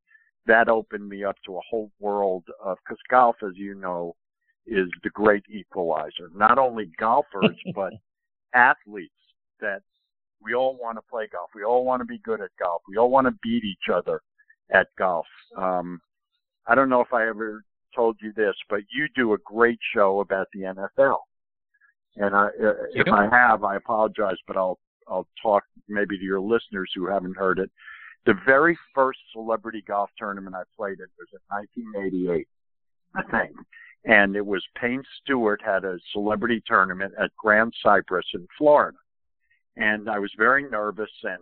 that 0.46 0.68
opened 0.68 1.08
me 1.08 1.24
up 1.24 1.36
to 1.46 1.56
a 1.56 1.60
whole 1.68 1.90
world 2.00 2.44
of 2.62 2.78
because 2.84 2.98
golf, 3.10 3.36
as 3.42 3.56
you 3.56 3.74
know, 3.74 4.16
is 4.66 4.88
the 5.02 5.10
great 5.10 5.44
equalizer. 5.50 6.30
Not 6.34 6.58
only 6.58 6.90
golfers, 6.98 7.56
but 7.74 7.92
athletes 8.54 9.12
that 9.60 9.82
we 10.42 10.54
all 10.54 10.76
want 10.80 10.96
to 10.96 11.02
play 11.10 11.28
golf. 11.30 11.50
We 11.54 11.64
all 11.64 11.84
want 11.84 12.00
to 12.00 12.06
be 12.06 12.18
good 12.18 12.40
at 12.40 12.50
golf. 12.58 12.82
We 12.88 12.96
all 12.96 13.10
want 13.10 13.26
to 13.26 13.34
beat 13.42 13.64
each 13.64 13.92
other 13.92 14.20
at 14.70 14.88
golf. 14.98 15.26
Um, 15.56 16.00
I 16.66 16.74
don't 16.74 16.88
know 16.88 17.00
if 17.00 17.12
I 17.12 17.26
ever 17.26 17.64
told 17.94 18.16
you 18.20 18.32
this, 18.36 18.54
but 18.68 18.80
you 18.92 19.08
do 19.16 19.32
a 19.32 19.38
great 19.44 19.78
show 19.94 20.20
about 20.20 20.46
the 20.52 20.60
NFL. 20.60 21.18
And 22.16 22.34
I, 22.34 22.48
if 22.94 23.08
I 23.12 23.28
have, 23.30 23.64
I 23.64 23.76
apologize, 23.76 24.36
but 24.46 24.56
I'll 24.56 24.78
I'll 25.08 25.28
talk 25.42 25.64
maybe 25.88 26.18
to 26.18 26.24
your 26.24 26.40
listeners 26.40 26.90
who 26.94 27.06
haven't 27.06 27.36
heard 27.36 27.58
it. 27.58 27.70
The 28.26 28.34
very 28.44 28.78
first 28.94 29.18
celebrity 29.32 29.82
golf 29.86 30.10
tournament 30.18 30.54
I 30.54 30.62
played 30.76 30.98
in 30.98 31.06
was 31.18 31.28
in 31.32 31.40
1988, 31.48 32.48
I 33.14 33.22
think. 33.22 33.56
And 34.04 34.36
it 34.36 34.44
was 34.44 34.64
Payne 34.80 35.02
Stewart 35.22 35.60
had 35.64 35.84
a 35.84 35.98
celebrity 36.12 36.62
tournament 36.66 37.14
at 37.18 37.34
Grand 37.36 37.72
Cypress 37.82 38.26
in 38.34 38.46
Florida. 38.56 38.98
And 39.76 40.08
I 40.08 40.18
was 40.18 40.32
very 40.36 40.68
nervous 40.68 41.10
and 41.22 41.40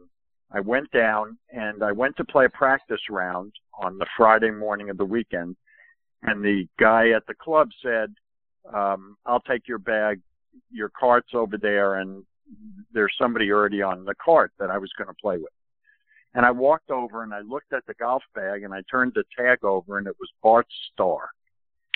I 0.53 0.61
went 0.61 0.91
down 0.91 1.39
and 1.53 1.83
I 1.83 1.93
went 1.93 2.17
to 2.17 2.25
play 2.25 2.45
a 2.45 2.51
practice 2.51 3.01
round 3.11 3.53
on 3.83 3.99
the 3.99 4.07
Friday 4.17 4.51
morning 4.51 4.91
of 4.91 4.97
the 4.97 5.05
weekend. 5.05 5.57
And 6.23 6.45
the 6.45 6.67
guy 6.79 7.11
at 7.11 7.27
the 7.27 7.35
club 7.35 7.69
said, 7.83 8.15
um, 8.73 9.17
I'll 9.27 9.41
take 9.41 9.69
your 9.69 9.79
bag. 9.79 10.21
Your 10.71 10.91
cart's 10.99 11.35
over 11.35 11.57
there 11.59 11.97
and 11.97 12.25
there's 12.93 13.15
somebody 13.21 13.51
already 13.51 13.83
on 13.83 14.05
the 14.05 14.15
cart 14.23 14.53
that 14.59 14.71
I 14.71 14.79
was 14.79 14.91
going 14.97 15.09
to 15.09 15.15
play 15.21 15.37
with. 15.39 15.53
And 16.35 16.45
I 16.45 16.51
walked 16.51 16.91
over 16.91 17.23
and 17.23 17.33
I 17.33 17.41
looked 17.41 17.73
at 17.73 17.85
the 17.87 17.95
golf 17.95 18.23
bag 18.35 18.63
and 18.63 18.75
I 18.75 18.83
turned 18.91 19.13
the 19.15 19.25
tag 19.37 19.65
over 19.65 19.99
and 19.99 20.07
it 20.07 20.17
was 20.21 20.29
Bart 20.43 20.67
Starr. 20.93 21.31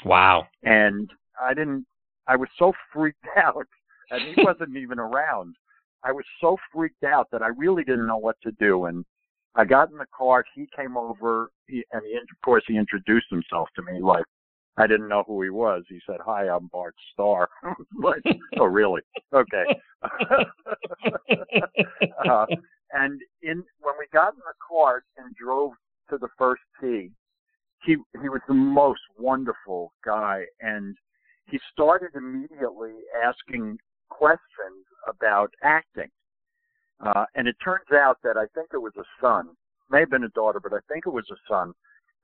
Wow. 0.04 0.46
And 0.62 1.10
I 1.40 1.52
didn't, 1.52 1.86
I 2.26 2.36
was 2.36 2.48
so 2.58 2.72
freaked 2.92 3.24
out 3.36 3.66
and 4.10 4.34
he 4.34 4.42
wasn't 4.42 4.76
even 4.76 4.98
around. 4.98 5.56
I 6.02 6.12
was 6.12 6.24
so 6.40 6.56
freaked 6.72 7.04
out 7.04 7.28
that 7.32 7.42
I 7.42 7.48
really 7.48 7.84
didn't 7.84 8.06
know 8.06 8.16
what 8.16 8.36
to 8.42 8.52
do. 8.52 8.86
And 8.86 9.04
I 9.54 9.64
got 9.64 9.90
in 9.90 9.98
the 9.98 10.06
cart. 10.16 10.46
He 10.54 10.68
came 10.74 10.96
over 10.96 11.50
he, 11.66 11.84
and 11.92 12.02
he, 12.04 12.16
of 12.16 12.42
course, 12.44 12.64
he 12.66 12.76
introduced 12.76 13.26
himself 13.30 13.68
to 13.76 13.82
me 13.82 14.00
like 14.00 14.24
I 14.80 14.86
didn't 14.86 15.08
know 15.08 15.24
who 15.26 15.42
he 15.42 15.50
was. 15.50 15.84
He 15.88 16.00
said, 16.06 16.16
"Hi, 16.24 16.48
I'm 16.48 16.68
Bart 16.68 16.94
Starr." 17.12 17.50
like, 18.02 18.22
oh, 18.58 18.64
really? 18.64 19.02
Okay. 19.32 19.64
uh, 22.28 22.46
and 22.92 23.20
in 23.42 23.62
when 23.80 23.94
we 23.98 24.06
got 24.12 24.32
in 24.32 24.40
the 24.40 24.54
car 24.66 25.02
and 25.18 25.34
drove 25.36 25.72
to 26.08 26.16
the 26.16 26.28
first 26.38 26.62
tee, 26.80 27.10
he 27.84 27.96
he 28.22 28.28
was 28.30 28.40
the 28.48 28.54
most 28.54 29.02
wonderful 29.18 29.92
guy, 30.04 30.44
and 30.60 30.96
he 31.46 31.60
started 31.72 32.14
immediately 32.14 32.94
asking 33.22 33.78
questions 34.08 34.86
about 35.06 35.52
acting. 35.62 36.08
Uh, 37.04 37.24
and 37.34 37.48
it 37.48 37.56
turns 37.62 37.90
out 37.92 38.18
that 38.22 38.36
I 38.36 38.46
think 38.54 38.68
it 38.72 38.78
was 38.78 38.92
a 38.98 39.04
son, 39.20 39.48
may 39.90 40.00
have 40.00 40.10
been 40.10 40.24
a 40.24 40.28
daughter, 40.30 40.60
but 40.60 40.72
I 40.72 40.80
think 40.90 41.06
it 41.06 41.12
was 41.12 41.24
a 41.30 41.36
son 41.48 41.72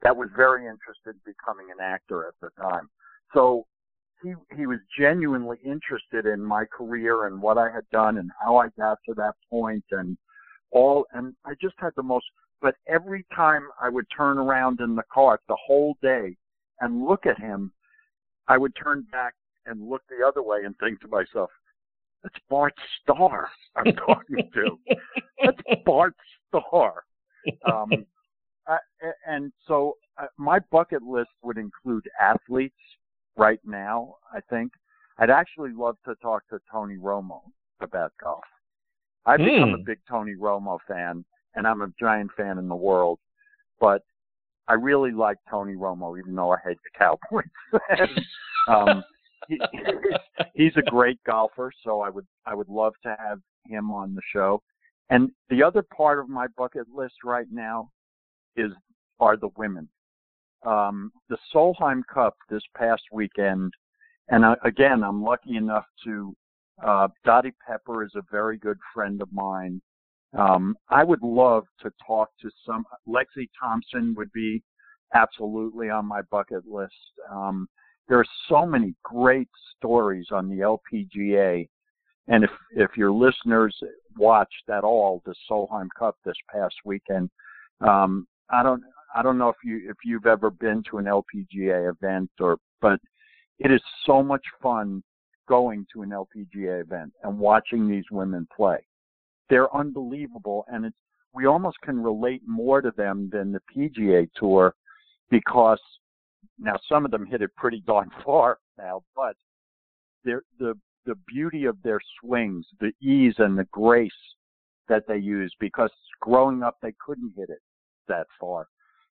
that 0.03 0.17
was 0.17 0.29
very 0.37 0.63
interested 0.63 1.15
in 1.15 1.21
becoming 1.25 1.67
an 1.71 1.83
actor 1.83 2.27
at 2.27 2.35
the 2.41 2.51
time. 2.61 2.89
So 3.35 3.67
he 4.23 4.35
he 4.57 4.67
was 4.67 4.79
genuinely 4.99 5.59
interested 5.65 6.27
in 6.27 6.43
my 6.43 6.65
career 6.65 7.27
and 7.27 7.41
what 7.41 7.59
I 7.59 7.71
had 7.71 7.89
done 7.91 8.19
and 8.19 8.31
how 8.43 8.57
I 8.57 8.69
got 8.79 8.99
to 9.09 9.15
that 9.15 9.35
point 9.51 9.85
and 9.91 10.17
all 10.71 11.07
and 11.13 11.35
I 11.45 11.53
just 11.61 11.75
had 11.79 11.93
the 11.97 12.03
most 12.03 12.27
but 12.63 12.75
every 12.89 13.25
time 13.35 13.69
I 13.81 13.89
would 13.89 14.07
turn 14.17 14.39
around 14.39 14.81
in 14.81 14.95
the 14.95 15.03
cart 15.13 15.41
the 15.49 15.57
whole 15.67 15.97
day 16.03 16.37
and 16.81 17.05
look 17.05 17.27
at 17.27 17.39
him, 17.39 17.73
I 18.49 18.59
would 18.59 18.73
turn 18.83 19.07
back 19.13 19.35
and 19.67 19.89
look 19.89 20.03
the 20.09 20.27
other 20.27 20.43
way 20.43 20.65
and 20.65 20.75
think 20.79 21.01
to 21.01 21.09
myself, 21.09 21.51
That's 22.23 22.35
Bart 22.49 22.75
Starr 23.03 23.49
I'm 23.77 23.95
talking 23.95 24.51
to. 24.55 24.79
That's 25.45 25.83
Bart 25.85 26.15
Starr. 26.49 27.05
Um, 27.71 27.91
uh, 28.67 28.79
and 29.27 29.53
so 29.69 29.97
uh, 30.21 30.27
my 30.57 30.61
bucket 30.71 31.03
list 31.03 31.31
would 31.43 31.59
include 31.59 32.09
athletes 32.21 32.75
right 33.37 33.61
now. 33.65 34.17
I 34.33 34.41
think 34.49 34.73
I'd 35.19 35.31
actually 35.31 35.73
love 35.73 35.97
to 36.07 36.15
talk 36.17 36.49
to 36.49 36.59
Tony 36.71 36.97
Romo 36.97 37.41
about 37.81 38.13
golf. 38.23 38.45
I've 39.27 39.41
mm. 39.41 39.55
become 39.55 39.75
a 39.75 39.77
hmm. 39.77 39.85
big 39.85 39.99
Tony 40.09 40.35
Romo 40.35 40.79
fan, 40.89 41.25
and 41.55 41.67
I'm 41.67 41.83
a 41.83 41.89
giant 42.01 42.31
fan 42.37 42.59
in 42.59 42.69
the 42.69 42.77
world. 42.77 43.19
But 43.81 44.03
I 44.69 44.75
really 44.75 45.11
like 45.11 45.37
Tony 45.51 45.75
Romo, 45.75 46.19
even 46.19 46.35
though 46.35 46.53
I 46.53 46.59
hate 46.65 46.79
the 46.85 46.99
Cowboys. 46.99 48.09
um, 48.69 49.05
he, 49.49 49.61
he's, 49.73 49.83
he's 50.55 50.77
a 50.77 50.91
great 50.91 51.19
golfer, 51.25 51.71
so 51.85 52.01
I 52.01 52.09
would 52.09 52.27
I 52.47 52.55
would 52.55 52.69
love 52.69 52.95
to 53.03 53.17
have 53.19 53.41
him 53.67 53.91
on 53.91 54.15
the 54.15 54.23
show. 54.33 54.63
And 55.11 55.31
the 55.51 55.63
other 55.63 55.83
part 55.83 56.19
of 56.19 56.29
my 56.29 56.47
bucket 56.57 56.87
list 56.95 57.17
right 57.25 57.47
now 57.51 57.91
is 58.57 58.73
are 59.21 59.37
the 59.37 59.51
women. 59.57 59.89
Um, 60.67 61.13
the 61.29 61.39
Solheim 61.55 62.03
Cup 62.13 62.35
this 62.51 62.63
past 62.77 63.03
weekend, 63.13 63.73
and 64.29 64.45
I, 64.45 64.57
again, 64.65 65.05
I'm 65.05 65.23
lucky 65.23 65.57
enough 65.57 65.87
to. 66.05 66.35
Uh, 66.85 67.09
Dottie 67.25 67.55
Pepper 67.67 68.05
is 68.05 68.13
a 68.17 68.23
very 68.31 68.59
good 68.59 68.77
friend 68.93 69.23
of 69.23 69.33
mine. 69.33 69.81
Um, 70.37 70.77
I 70.91 71.05
would 71.05 71.23
love 71.23 71.65
to 71.81 71.91
talk 72.07 72.29
to 72.43 72.51
some. 72.67 72.85
Lexi 73.09 73.49
Thompson 73.59 74.15
would 74.17 74.31
be 74.33 74.63
absolutely 75.15 75.89
on 75.89 76.05
my 76.05 76.21
bucket 76.31 76.67
list. 76.67 76.93
Um, 77.31 77.69
there 78.09 78.19
are 78.19 78.27
so 78.49 78.67
many 78.67 78.95
great 79.03 79.49
stories 79.77 80.27
on 80.31 80.49
the 80.49 80.57
LPGA, 80.57 81.69
and 82.29 82.45
if 82.45 82.51
if 82.73 82.91
your 82.97 83.13
listeners 83.13 83.77
watched 84.17 84.69
at 84.71 84.85
all 84.85 85.23
the 85.25 85.35
Solheim 85.51 85.89
Cup 85.99 86.17
this 86.25 86.37
past 86.53 86.75
weekend, 86.85 87.31
um, 87.81 88.27
I 88.51 88.63
don't 88.63 88.83
I 89.17 89.23
don't 89.23 89.39
know 89.39 89.49
if 89.49 89.57
you 89.65 89.89
if 89.89 89.97
you've 90.05 90.27
ever 90.27 90.51
been 90.51 90.83
to 90.91 90.99
an 90.99 91.07
LPGA 91.07 91.91
event 91.91 92.31
or 92.39 92.59
but 92.83 93.01
it 93.59 93.71
is 93.71 93.81
so 94.05 94.23
much 94.23 94.45
fun 94.63 95.03
going 95.49 95.87
to 95.95 96.03
an 96.03 96.11
LPGA 96.11 96.83
event 96.83 97.13
and 97.23 97.39
watching 97.39 97.89
these 97.89 98.05
women 98.11 98.47
play. 98.55 98.79
They're 99.49 99.75
unbelievable 99.75 100.67
and 100.69 100.85
it's 100.85 100.97
we 101.33 101.47
almost 101.47 101.79
can 101.83 102.03
relate 102.03 102.43
more 102.47 102.83
to 102.83 102.93
them 102.97 103.31
than 103.33 103.53
the 103.53 103.61
PGA 103.75 104.29
tour 104.37 104.75
because 105.31 105.81
now 106.59 106.77
some 106.89 107.05
of 107.05 107.11
them 107.11 107.27
hit 107.27 107.43
it 107.43 107.55
pretty 107.57 107.83
darn 107.87 108.11
far 108.25 108.59
now, 108.77 109.03
but 109.15 109.37
the 110.25 110.41
the 111.07 111.15
beauty 111.27 111.65
of 111.65 111.81
their 111.83 112.01
swings, 112.21 112.67
the 112.81 112.93
ease 113.01 113.35
and 113.39 113.57
the 113.57 113.67
grace 113.71 114.11
that 114.89 115.05
they 115.09 115.17
use 115.17 115.55
because 115.59 115.91
growing 116.21 116.63
up 116.63 116.77
they 116.83 116.93
couldn't 117.05 117.33
hit 117.37 117.49
it 117.49 117.61
that 118.09 118.27
far. 118.39 118.67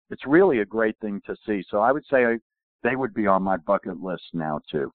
It's 0.10 0.26
really 0.26 0.60
a 0.60 0.66
great 0.66 0.96
thing 1.02 1.22
to 1.26 1.36
see. 1.46 1.64
So 1.70 1.80
I 1.80 1.92
would 1.92 2.04
say 2.12 2.24
they 2.84 2.96
would 2.96 3.14
be 3.14 3.28
on 3.28 3.44
my 3.44 3.58
bucket 3.58 4.02
list 4.02 4.24
now 4.34 4.60
too. 4.72 4.92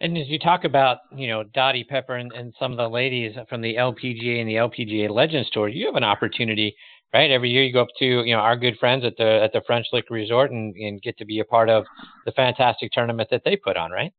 And 0.00 0.16
as 0.16 0.28
you 0.28 0.38
talk 0.38 0.64
about, 0.64 0.98
you 1.14 1.26
know, 1.26 1.42
Dottie 1.54 1.84
Pepper 1.84 2.16
and, 2.16 2.32
and 2.32 2.54
some 2.58 2.70
of 2.70 2.78
the 2.78 2.88
ladies 2.88 3.36
from 3.48 3.60
the 3.60 3.74
LPGA 3.74 4.40
and 4.40 4.48
the 4.48 4.54
LPGA 4.54 5.10
Legends 5.10 5.50
Tour, 5.50 5.68
you 5.68 5.86
have 5.86 5.96
an 5.96 6.04
opportunity, 6.04 6.74
right? 7.12 7.30
Every 7.30 7.50
year 7.50 7.64
you 7.64 7.72
go 7.72 7.82
up 7.82 7.88
to, 7.98 8.04
you 8.04 8.32
know, 8.32 8.40
our 8.40 8.56
good 8.56 8.78
friends 8.78 9.04
at 9.04 9.16
the 9.16 9.40
at 9.42 9.52
the 9.52 9.60
French 9.66 9.86
Lick 9.92 10.04
Resort 10.08 10.52
and, 10.52 10.74
and 10.76 11.02
get 11.02 11.18
to 11.18 11.24
be 11.24 11.40
a 11.40 11.44
part 11.44 11.68
of 11.68 11.84
the 12.26 12.32
fantastic 12.32 12.92
tournament 12.92 13.28
that 13.32 13.42
they 13.44 13.56
put 13.56 13.76
on, 13.76 13.90
right? 13.90 14.12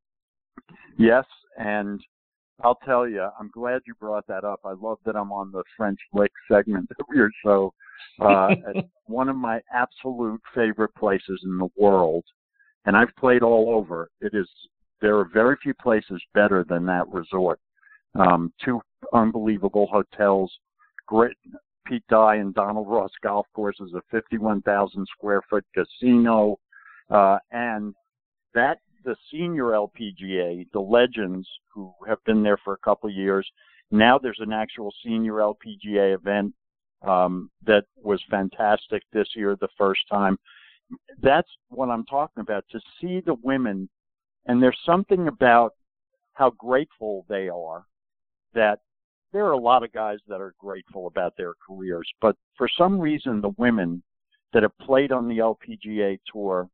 Yes, 0.98 1.26
and 1.58 2.02
I'll 2.62 2.80
tell 2.86 3.08
you, 3.08 3.26
I'm 3.40 3.50
glad 3.54 3.82
you 3.88 3.94
brought 4.02 4.28
that 4.28 4.44
up. 4.44 4.60
I 4.66 4.74
love 4.74 4.98
that 5.06 5.16
I'm 5.16 5.32
on 5.32 5.52
the 5.52 5.64
French 5.78 6.00
Lick 6.14 6.32
segment 6.52 6.90
of 7.00 7.06
your 7.14 7.30
show. 7.44 7.74
Uh, 8.20 8.56
one 9.06 9.30
of 9.30 9.36
my 9.36 9.60
absolute 9.74 10.42
favorite 10.54 10.94
places 10.96 11.42
in 11.44 11.58
the 11.58 11.70
world, 11.78 12.24
and 12.86 12.96
I've 12.96 13.16
played 13.18 13.42
all 13.42 13.74
over. 13.76 14.10
It 14.22 14.34
is 14.34 14.48
there 15.02 15.18
are 15.18 15.26
very 15.26 15.56
few 15.62 15.74
places 15.74 16.22
better 16.34 16.66
than 16.68 16.86
that 16.88 17.08
resort. 17.10 17.60
Um, 18.16 18.52
two 18.64 18.82
unbelievable 19.14 19.88
hotels, 19.92 20.52
great 21.08 21.38
Pete 21.86 22.04
Dye 22.10 22.36
and 22.36 22.54
Donald 22.54 22.88
Ross 22.88 23.12
golf 23.24 23.48
courses, 23.54 23.94
a 23.96 24.02
51,000 24.12 25.08
square 25.16 25.42
foot 25.50 25.66
casino, 25.74 26.60
uh, 27.10 27.38
and 27.52 27.94
that 28.54 28.80
the 29.06 29.16
senior 29.32 29.66
LPGA, 29.66 30.68
the 30.72 30.80
legends 30.80 31.48
who 31.74 31.92
have 32.08 32.24
been 32.26 32.44
there 32.44 32.58
for 32.58 32.74
a 32.74 32.80
couple 32.80 33.10
of 33.10 33.16
years. 33.16 33.48
Now 33.92 34.20
there's 34.20 34.40
an 34.40 34.52
actual 34.52 34.94
senior 35.04 35.36
LPGA 35.36 36.14
event 36.14 36.54
um, 37.02 37.50
that 37.66 37.86
was 38.02 38.22
fantastic 38.30 39.04
this 39.14 39.28
year, 39.36 39.56
the 39.60 39.70
first 39.78 40.02
time. 40.12 40.38
That's 41.22 41.50
what 41.70 41.90
I'm 41.90 42.06
talking 42.06 42.42
about. 42.42 42.66
To 42.72 42.80
see 43.00 43.22
the 43.26 43.36
women, 43.44 43.90
and 44.46 44.62
there's 44.62 44.80
something 44.86 45.28
about 45.28 45.74
how 46.34 46.52
grateful 46.52 47.26
they 47.30 47.50
are 47.50 47.86
that 48.54 48.80
there 49.32 49.46
are 49.46 49.52
a 49.52 49.58
lot 49.58 49.84
of 49.84 49.92
guys 49.92 50.18
that 50.28 50.42
are 50.42 50.56
grateful 50.58 51.08
about 51.08 51.34
their 51.38 51.54
careers, 51.66 52.10
but 52.20 52.36
for 52.58 52.68
some 52.78 53.00
reason, 53.00 53.42
the 53.42 53.54
women 53.58 54.02
that 54.54 54.64
have 54.64 54.78
played 54.80 55.12
on 55.12 55.28
the 55.28 55.38
LPGA 55.38 56.20
tour 56.32 56.68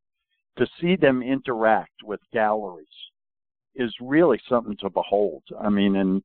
to 0.58 0.66
see 0.80 0.96
them 0.96 1.22
interact 1.22 2.04
with 2.04 2.22
galleries 2.32 2.88
is 3.76 3.94
really 4.00 4.40
something 4.48 4.78
to 4.78 4.90
behold. 4.90 5.44
I 5.60 5.70
mean, 5.70 5.98
and 5.98 6.24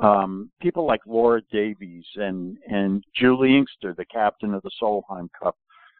um, 0.00 0.50
people 0.60 0.86
like 0.86 1.00
Laura 1.06 1.42
Davies 1.50 2.04
and 2.16 2.56
and 2.68 3.04
Juli 3.14 3.56
Inkster, 3.56 3.94
the 3.94 4.04
captain 4.04 4.54
of 4.54 4.62
the 4.62 4.70
Solheim 4.80 5.28
Cup, 5.40 5.56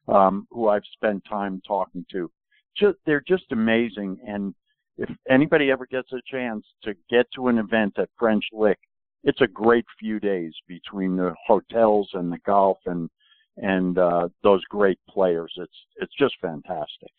um, 0.08 0.46
who 0.50 0.68
I've 0.68 0.82
spent 0.94 1.24
time 1.28 1.60
talking 1.66 2.04
to, 2.12 2.30
just 2.76 2.98
they're 3.06 3.24
just 3.26 3.50
amazing. 3.50 4.18
And 4.26 4.54
if 4.98 5.10
anybody 5.28 5.70
ever 5.70 5.86
gets 5.86 6.12
a 6.12 6.20
chance 6.30 6.64
to 6.84 6.94
get 7.10 7.26
to 7.34 7.48
an 7.48 7.58
event 7.58 7.94
at 7.98 8.08
French 8.18 8.44
Lick, 8.52 8.78
it's 9.24 9.40
a 9.40 9.48
great 9.48 9.84
few 9.98 10.20
days 10.20 10.52
between 10.66 11.16
the 11.16 11.34
hotels 11.46 12.08
and 12.14 12.32
the 12.32 12.38
golf 12.46 12.78
and 12.86 13.10
and 13.56 13.98
uh, 13.98 14.28
those 14.44 14.62
great 14.66 14.98
players. 15.08 15.52
It's 15.56 15.86
it's 15.96 16.14
just 16.16 16.34
fantastic. 16.40 17.10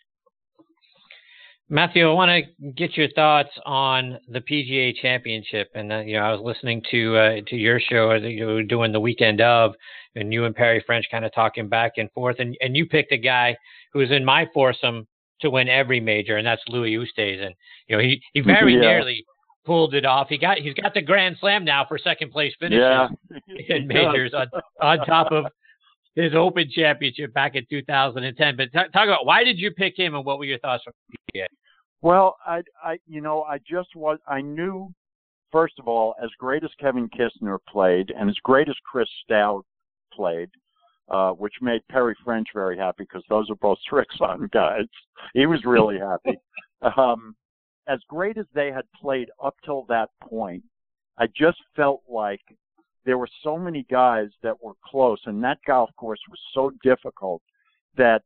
Matthew, 1.72 2.10
I 2.10 2.14
want 2.14 2.32
to 2.32 2.72
get 2.72 2.98
your 2.98 3.10
thoughts 3.12 3.52
on 3.64 4.18
the 4.28 4.42
PGA 4.42 4.96
Championship, 5.00 5.70
and 5.76 5.94
uh, 5.94 6.00
you 6.00 6.16
know, 6.18 6.24
I 6.24 6.32
was 6.32 6.42
listening 6.42 6.82
to 6.90 7.16
uh, 7.16 7.42
to 7.48 7.56
your 7.56 7.80
show 7.80 8.20
that 8.20 8.32
you 8.32 8.48
were 8.48 8.64
doing 8.64 8.92
the 8.92 9.00
weekend 9.00 9.40
of, 9.40 9.76
and 10.16 10.34
you 10.34 10.46
and 10.46 10.56
Perry 10.56 10.84
French 10.86 11.06
kind 11.12 11.26
of 11.26 11.34
talking 11.34 11.70
back 11.70 11.94
and 11.98 12.12
forth, 12.12 12.38
and 12.40 12.58
and 12.62 12.76
you 12.76 12.88
picked 12.88 13.12
a 13.12 13.18
guy 13.18 13.56
who 13.94 14.00
was 14.00 14.10
in 14.10 14.26
my 14.26 14.48
foursome 14.52 15.08
to 15.42 15.52
win 15.52 15.70
every 15.70 16.00
major, 16.00 16.38
and 16.38 16.48
that's 16.48 16.62
Louis 16.68 16.96
Oosthuizen. 16.96 17.46
And 17.46 17.56
you 17.88 17.96
know, 17.96 18.02
he 18.02 18.20
he 18.34 18.42
very 18.42 18.74
yeah. 18.74 18.82
nearly 18.82 19.24
pulled 19.64 19.94
it 19.94 20.06
off. 20.06 20.28
He 20.28 20.40
got 20.40 20.58
he's 20.58 20.74
got 20.74 20.96
the 20.96 21.04
Grand 21.04 21.38
Slam 21.40 21.66
now 21.66 21.86
for 21.88 22.00
second 22.00 22.32
place 22.32 22.54
finishes 22.60 22.80
yeah, 22.80 23.10
in 23.76 23.88
majors 23.88 24.34
on 24.34 24.48
on 24.82 25.06
top 25.06 25.32
of 25.32 25.46
his 26.20 26.34
Open 26.36 26.70
Championship 26.70 27.34
back 27.34 27.56
in 27.56 27.66
2010. 27.70 28.56
But 28.58 28.72
t- 28.72 28.92
talk 28.92 29.08
about 29.08 29.26
why 29.26 29.44
did 29.44 29.58
you 29.58 29.72
pick 29.72 29.98
him, 29.98 30.16
and 30.16 30.26
what 30.26 30.38
were 30.38 30.46
your 30.46 30.60
thoughts 30.60 30.84
from 30.84 30.94
PGA? 31.34 31.46
Well, 32.02 32.38
I, 32.46 32.62
I, 32.84 33.00
you 33.08 33.22
know, 33.22 33.44
I 33.44 33.58
just 33.60 33.96
was, 33.96 34.20
I 34.28 34.42
knew, 34.42 34.94
first 35.52 35.74
of 35.80 35.88
all, 35.88 36.16
as 36.24 36.30
great 36.40 36.64
as 36.64 36.70
Kevin 36.80 37.10
Kisner 37.10 37.58
played 37.68 38.12
and 38.18 38.30
as 38.30 38.38
great 38.44 38.70
as 38.70 38.76
Chris 38.90 39.10
Stroud 39.24 39.64
played, 40.14 40.50
uh, 41.10 41.32
which 41.32 41.54
made 41.62 41.82
Perry 41.90 42.16
French 42.24 42.48
very 42.54 42.78
happy 42.78 43.04
because 43.04 43.24
those 43.30 43.50
are 43.50 43.56
both 43.56 43.78
Srixon 43.92 44.50
guys. 44.52 44.86
He 45.34 45.46
was 45.46 45.64
really 45.66 46.00
happy. 46.00 46.38
Um, 46.96 47.36
as 47.90 48.00
great 48.08 48.38
as 48.38 48.46
they 48.54 48.72
had 48.72 48.86
played 49.02 49.28
up 49.44 49.54
till 49.66 49.84
that 49.90 50.12
point, 50.24 50.64
I 51.18 51.28
just 51.28 51.58
felt 51.76 52.04
like 52.08 52.40
there 53.06 53.18
were 53.18 53.30
so 53.44 53.58
many 53.58 53.86
guys 53.90 54.30
that 54.44 54.62
were 54.62 54.74
close, 54.86 55.20
and 55.26 55.44
that 55.44 55.60
golf 55.66 55.90
course 55.98 56.20
was 56.30 56.40
so 56.54 56.72
difficult 56.84 57.42
that 57.98 58.24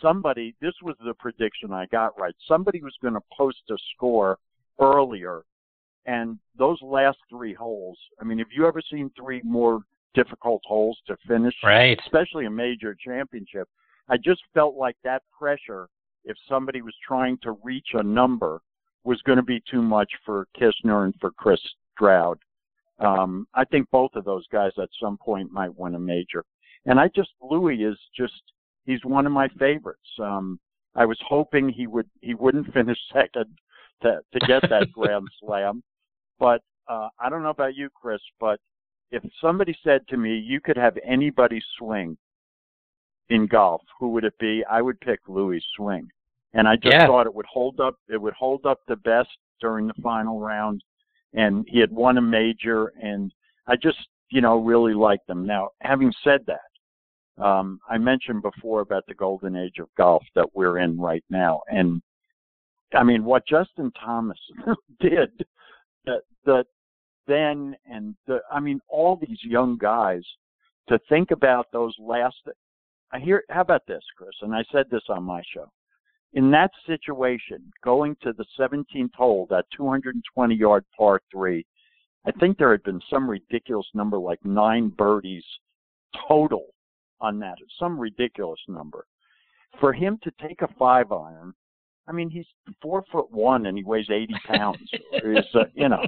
somebody, 0.00 0.54
this 0.60 0.74
was 0.82 0.96
the 1.04 1.14
prediction 1.14 1.72
I 1.72 1.86
got 1.86 2.18
right. 2.18 2.34
Somebody 2.46 2.82
was 2.82 2.94
going 3.00 3.14
to 3.14 3.20
post 3.36 3.58
a 3.70 3.76
score 3.94 4.38
earlier. 4.80 5.42
And 6.06 6.38
those 6.56 6.78
last 6.82 7.18
three 7.28 7.52
holes, 7.52 7.98
I 8.20 8.24
mean, 8.24 8.38
have 8.38 8.48
you 8.50 8.66
ever 8.66 8.80
seen 8.90 9.10
three 9.16 9.42
more 9.44 9.80
difficult 10.14 10.62
holes 10.64 10.98
to 11.06 11.16
finish? 11.26 11.54
Right. 11.62 11.98
Especially 12.04 12.46
a 12.46 12.50
major 12.50 12.94
championship. 12.94 13.68
I 14.08 14.16
just 14.16 14.40
felt 14.54 14.74
like 14.74 14.96
that 15.04 15.22
pressure, 15.38 15.88
if 16.24 16.36
somebody 16.48 16.80
was 16.80 16.94
trying 17.06 17.38
to 17.42 17.58
reach 17.62 17.88
a 17.92 18.02
number, 18.02 18.60
was 19.04 19.20
going 19.22 19.36
to 19.36 19.42
be 19.42 19.62
too 19.70 19.82
much 19.82 20.10
for 20.24 20.46
Kisner 20.58 21.04
and 21.04 21.14
for 21.20 21.30
Chris 21.32 21.60
Stroud. 21.94 22.38
Um, 23.00 23.46
I 23.54 23.64
think 23.64 23.88
both 23.90 24.10
of 24.14 24.24
those 24.24 24.46
guys 24.50 24.72
at 24.78 24.88
some 25.00 25.18
point 25.18 25.52
might 25.52 25.76
win 25.78 25.94
a 25.94 26.00
major. 26.00 26.44
And 26.86 26.98
I 26.98 27.08
just, 27.14 27.30
Louis 27.40 27.82
is 27.82 27.98
just, 28.16 28.42
he's 28.86 29.04
one 29.04 29.26
of 29.26 29.32
my 29.32 29.48
favorites. 29.58 30.08
Um, 30.20 30.58
I 30.98 31.04
was 31.04 31.18
hoping 31.26 31.68
he 31.68 31.86
would 31.86 32.08
he 32.20 32.34
wouldn't 32.34 32.72
finish 32.74 32.98
second 33.12 33.46
to 34.02 34.20
to 34.32 34.46
get 34.46 34.68
that 34.68 34.92
grand 34.92 35.28
slam, 35.40 35.82
but 36.38 36.62
uh, 36.88 37.08
I 37.18 37.30
don't 37.30 37.42
know 37.42 37.50
about 37.50 37.76
you, 37.76 37.88
Chris, 37.90 38.20
but 38.40 38.60
if 39.10 39.22
somebody 39.40 39.76
said 39.82 40.06
to 40.08 40.16
me 40.16 40.36
you 40.36 40.60
could 40.60 40.76
have 40.76 40.98
anybody 41.04 41.62
swing 41.78 42.16
in 43.30 43.46
golf, 43.46 43.82
who 43.98 44.08
would 44.10 44.24
it 44.24 44.38
be? 44.38 44.64
I 44.68 44.82
would 44.82 45.00
pick 45.00 45.20
Louis 45.28 45.62
Swing, 45.76 46.08
and 46.54 46.66
I 46.66 46.76
just 46.76 46.94
yeah. 46.94 47.06
thought 47.06 47.26
it 47.26 47.34
would 47.34 47.46
hold 47.46 47.78
up. 47.80 47.96
It 48.08 48.20
would 48.20 48.34
hold 48.34 48.66
up 48.66 48.80
the 48.88 48.96
best 48.96 49.28
during 49.60 49.86
the 49.86 50.02
final 50.02 50.40
round, 50.40 50.82
and 51.34 51.64
he 51.68 51.78
had 51.78 51.92
won 51.92 52.18
a 52.18 52.22
major, 52.22 52.92
and 53.02 53.32
I 53.66 53.76
just 53.76 53.98
you 54.30 54.40
know 54.40 54.58
really 54.58 54.94
liked 54.94 55.28
him. 55.28 55.46
Now, 55.46 55.70
having 55.80 56.12
said 56.24 56.40
that 56.46 57.42
um, 57.44 57.80
I 57.88 57.98
mentioned 57.98 58.42
before 58.42 58.80
about 58.80 59.04
the 59.06 59.14
golden 59.14 59.56
age 59.56 59.78
of 59.78 59.88
golf 59.96 60.22
that 60.34 60.54
we're 60.54 60.78
in 60.78 60.98
right 60.98 61.24
now, 61.30 61.62
and 61.68 62.02
I 62.94 63.02
mean 63.04 63.24
what 63.24 63.46
Justin 63.46 63.92
Thomas 64.00 64.38
did, 65.00 65.30
that 66.06 66.22
the 66.44 66.64
then 67.26 67.76
and 67.86 68.14
the 68.26 68.40
I 68.50 68.60
mean 68.60 68.80
all 68.88 69.16
these 69.16 69.38
young 69.42 69.76
guys 69.76 70.22
to 70.88 70.98
think 71.08 71.30
about 71.30 71.66
those 71.72 71.94
last. 71.98 72.36
I 73.12 73.18
hear. 73.18 73.44
How 73.48 73.60
about 73.60 73.86
this, 73.86 74.02
Chris? 74.16 74.30
And 74.42 74.54
I 74.54 74.64
said 74.72 74.86
this 74.90 75.04
on 75.08 75.22
my 75.22 75.42
show. 75.54 75.70
In 76.34 76.50
that 76.50 76.70
situation, 76.86 77.72
going 77.82 78.16
to 78.22 78.32
the 78.34 78.44
17th 78.58 79.14
hole, 79.14 79.46
that 79.50 79.64
220 79.74 80.54
yard 80.54 80.84
par 80.96 81.20
three, 81.32 81.64
I 82.26 82.32
think 82.32 82.58
there 82.58 82.70
had 82.70 82.82
been 82.82 83.00
some 83.08 83.28
ridiculous 83.28 83.86
number 83.94 84.18
like 84.18 84.44
nine 84.44 84.88
birdies 84.88 85.44
total 86.28 86.66
on 87.20 87.38
that, 87.38 87.56
some 87.78 87.98
ridiculous 87.98 88.60
number. 88.68 89.06
For 89.80 89.92
him 89.92 90.18
to 90.22 90.30
take 90.40 90.60
a 90.62 90.68
five 90.78 91.12
iron, 91.12 91.54
I 92.06 92.12
mean, 92.12 92.30
he's 92.30 92.46
four 92.82 93.04
foot 93.10 93.30
one 93.30 93.66
and 93.66 93.76
he 93.76 93.84
weighs 93.84 94.10
80 94.10 94.34
pounds. 94.46 94.78
is, 95.12 95.44
uh, 95.54 95.64
you 95.74 95.88
know, 95.88 96.02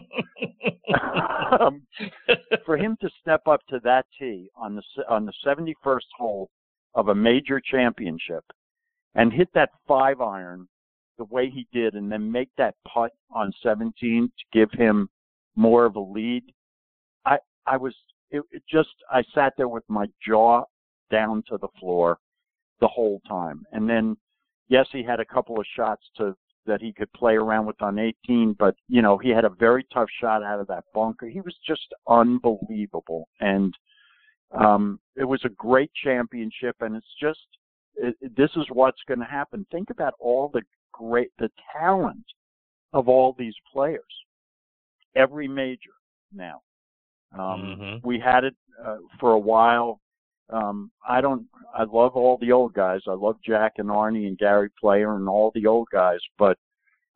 um, 1.61 1.83
for 2.65 2.77
him 2.77 2.97
to 3.01 3.11
step 3.21 3.47
up 3.47 3.61
to 3.69 3.81
that 3.85 4.07
tee 4.19 4.49
on 4.57 4.77
the 4.77 4.83
on 5.09 5.27
the 5.27 5.33
71st 5.45 6.01
hole 6.17 6.51
of 6.95 7.09
a 7.09 7.15
major 7.15 7.61
championship 7.61 8.45
and 9.15 9.33
hit 9.33 9.49
that 9.55 9.71
five 9.87 10.21
iron 10.21 10.69
the 11.19 11.25
way 11.25 11.51
he 11.51 11.67
did, 11.73 11.95
and 11.95 12.11
then 12.11 12.31
make 12.31 12.49
that 12.57 12.75
putt 12.87 13.13
on 13.31 13.53
17 13.63 14.31
to 14.39 14.59
give 14.59 14.71
him 14.73 15.09
more 15.57 15.85
of 15.85 15.97
a 15.97 16.01
lead. 16.01 16.45
I 17.27 17.39
I 17.67 17.77
was 17.77 17.95
it, 18.31 18.43
it 18.51 18.63
just 18.71 18.89
I 19.11 19.23
sat 19.35 19.53
there 19.57 19.69
with 19.69 19.85
my 19.89 20.07
jaw 20.27 20.65
down 21.11 21.43
to 21.49 21.59
the 21.59 21.69
floor 21.79 22.19
the 22.81 22.89
whole 22.89 23.21
time. 23.29 23.65
And 23.73 23.89
then, 23.89 24.17
yes, 24.69 24.87
he 24.93 25.03
had 25.03 25.21
a 25.21 25.25
couple 25.25 25.59
of 25.59 25.67
shots 25.77 26.03
to 26.17 26.35
that 26.67 26.81
he 26.81 26.93
could 26.93 27.13
play 27.15 27.35
around 27.35 27.67
with 27.67 27.81
on 27.83 27.99
18, 27.99 28.55
but 28.59 28.77
you 28.87 29.03
know 29.03 29.17
he 29.19 29.31
had 29.31 29.45
a 29.45 29.51
very 29.51 29.85
tough 29.93 30.09
shot 30.21 30.43
out 30.43 30.61
of 30.61 30.67
that 30.69 30.85
bunker. 30.95 31.27
He 31.27 31.41
was 31.41 31.55
just 31.67 31.93
unbelievable, 32.07 33.29
and 33.41 33.75
um, 34.53 35.01
it 35.17 35.25
was 35.25 35.41
a 35.45 35.51
great 35.51 35.91
championship. 36.05 36.77
And 36.81 36.95
it's 36.95 37.15
just 37.21 37.41
it, 37.97 38.37
this 38.37 38.51
is 38.57 38.65
what's 38.71 39.01
going 39.09 39.21
to 39.21 39.27
happen. 39.27 39.67
Think 39.71 39.91
about 39.91 40.15
all 40.19 40.51
the 40.53 40.63
great 40.93 41.31
the 41.39 41.51
talent 41.73 42.25
of 42.93 43.09
all 43.09 43.35
these 43.39 43.55
players. 43.73 44.03
Every 45.17 45.49
major 45.49 45.91
now. 46.33 46.63
Um, 47.33 47.41
mm-hmm. 47.41 48.07
We 48.07 48.19
had 48.19 48.45
it 48.45 48.55
uh, 48.85 48.97
for 49.19 49.33
a 49.33 49.39
while 49.39 50.01
um, 50.53 50.91
I 51.09 51.21
don't. 51.21 51.47
I 51.75 51.85
love 51.85 52.17
all 52.17 52.39
the 52.41 52.53
old 52.53 52.75
guys. 52.75 53.01
I 53.07 53.13
love 53.13 53.37
Jack 53.45 53.75
and 53.79 53.89
Arnie 53.89 54.27
and 54.27 54.39
Gary 54.39 54.71
Player 54.81 55.15
and 55.15 55.29
all 55.29 55.53
the 55.55 55.67
old 55.67 55.89
guys. 55.93 56.19
But 56.39 56.59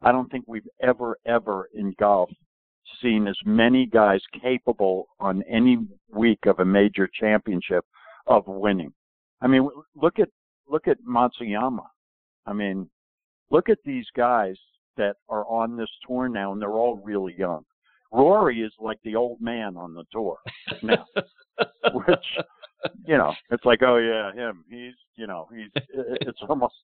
I 0.03 0.13
don't 0.13 0.31
think 0.31 0.45
we've 0.47 0.69
ever, 0.81 1.17
ever 1.27 1.69
in 1.75 1.95
golf 1.99 2.31
seen 3.03 3.27
as 3.27 3.37
many 3.45 3.87
guys 3.87 4.21
capable 4.41 5.09
on 5.19 5.43
any 5.51 5.79
week 6.11 6.39
of 6.47 6.61
a 6.61 6.65
major 6.65 7.09
championship 7.13 7.85
of 8.27 8.47
winning. 8.47 8.93
I 9.41 9.49
mean, 9.49 9.69
look 10.01 10.19
at 10.19 10.29
look 10.69 10.89
at 10.89 10.99
Matsuyama. 11.09 11.87
I 12.47 12.53
mean, 12.53 12.89
look 13.51 13.69
at 13.69 13.79
these 13.85 14.07
guys 14.17 14.57
that 14.97 15.17
are 15.29 15.47
on 15.47 15.77
this 15.77 15.91
tour 16.07 16.29
now, 16.29 16.53
and 16.53 16.61
they're 16.61 16.71
all 16.71 17.01
really 17.03 17.35
young. 17.37 17.65
Rory 18.13 18.61
is 18.61 18.73
like 18.79 18.99
the 19.03 19.17
old 19.17 19.41
man 19.41 19.77
on 19.77 19.95
the 19.95 20.05
tour 20.13 20.39
now, 20.83 21.05
which 21.93 22.27
you 23.07 23.17
know, 23.17 23.35
it's 23.51 23.65
like, 23.65 23.83
oh 23.83 23.97
yeah, 23.97 24.33
him. 24.33 24.65
He's, 24.69 24.95
you 25.17 25.27
know, 25.27 25.49
he's. 25.55 25.71
It's 25.93 26.39
almost. 26.49 26.75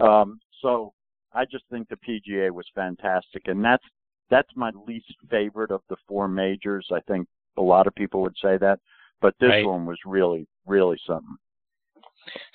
Um, 0.00 0.40
so 0.62 0.92
I 1.32 1.44
just 1.44 1.64
think 1.70 1.88
the 1.88 1.96
PGA 1.96 2.50
was 2.50 2.66
fantastic, 2.74 3.42
and 3.46 3.64
that's 3.64 3.84
that's 4.30 4.50
my 4.54 4.70
least 4.86 5.14
favorite 5.30 5.70
of 5.70 5.82
the 5.88 5.96
four 6.06 6.28
majors. 6.28 6.86
I 6.92 7.00
think 7.00 7.26
a 7.56 7.62
lot 7.62 7.86
of 7.86 7.94
people 7.94 8.22
would 8.22 8.36
say 8.42 8.56
that, 8.58 8.78
but 9.20 9.34
this 9.40 9.50
right. 9.50 9.66
one 9.66 9.86
was 9.86 9.98
really, 10.04 10.46
really 10.66 10.98
something. 11.06 11.36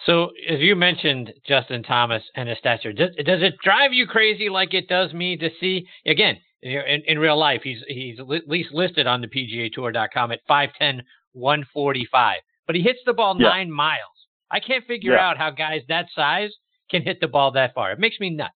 So, 0.05 0.31
as 0.49 0.59
you 0.59 0.75
mentioned, 0.75 1.33
Justin 1.47 1.83
Thomas 1.83 2.23
and 2.35 2.49
his 2.49 2.57
stature, 2.57 2.93
does, 2.93 3.09
does 3.25 3.41
it 3.41 3.55
drive 3.63 3.93
you 3.93 4.07
crazy 4.07 4.49
like 4.49 4.73
it 4.73 4.87
does 4.87 5.13
me 5.13 5.37
to 5.37 5.49
see 5.59 5.87
again 6.05 6.37
in, 6.61 7.01
in 7.07 7.19
real 7.19 7.37
life? 7.37 7.61
He's 7.63 7.83
he's 7.87 8.19
at 8.19 8.47
least 8.47 8.69
listed 8.73 9.07
on 9.07 9.21
the 9.21 9.27
PGA 9.27 9.71
Tour.com 9.71 10.31
at 10.31 10.39
5'10", 10.49 11.01
145 11.33 12.37
but 12.65 12.75
he 12.75 12.81
hits 12.81 12.99
the 13.05 13.13
ball 13.13 13.35
yeah. 13.39 13.49
nine 13.49 13.71
miles. 13.71 13.99
I 14.51 14.59
can't 14.59 14.85
figure 14.85 15.13
yeah. 15.13 15.27
out 15.27 15.37
how 15.37 15.51
guys 15.51 15.81
that 15.89 16.07
size 16.15 16.51
can 16.89 17.01
hit 17.01 17.19
the 17.19 17.27
ball 17.27 17.51
that 17.51 17.73
far. 17.73 17.91
It 17.91 17.99
makes 17.99 18.19
me 18.19 18.29
nuts. 18.29 18.53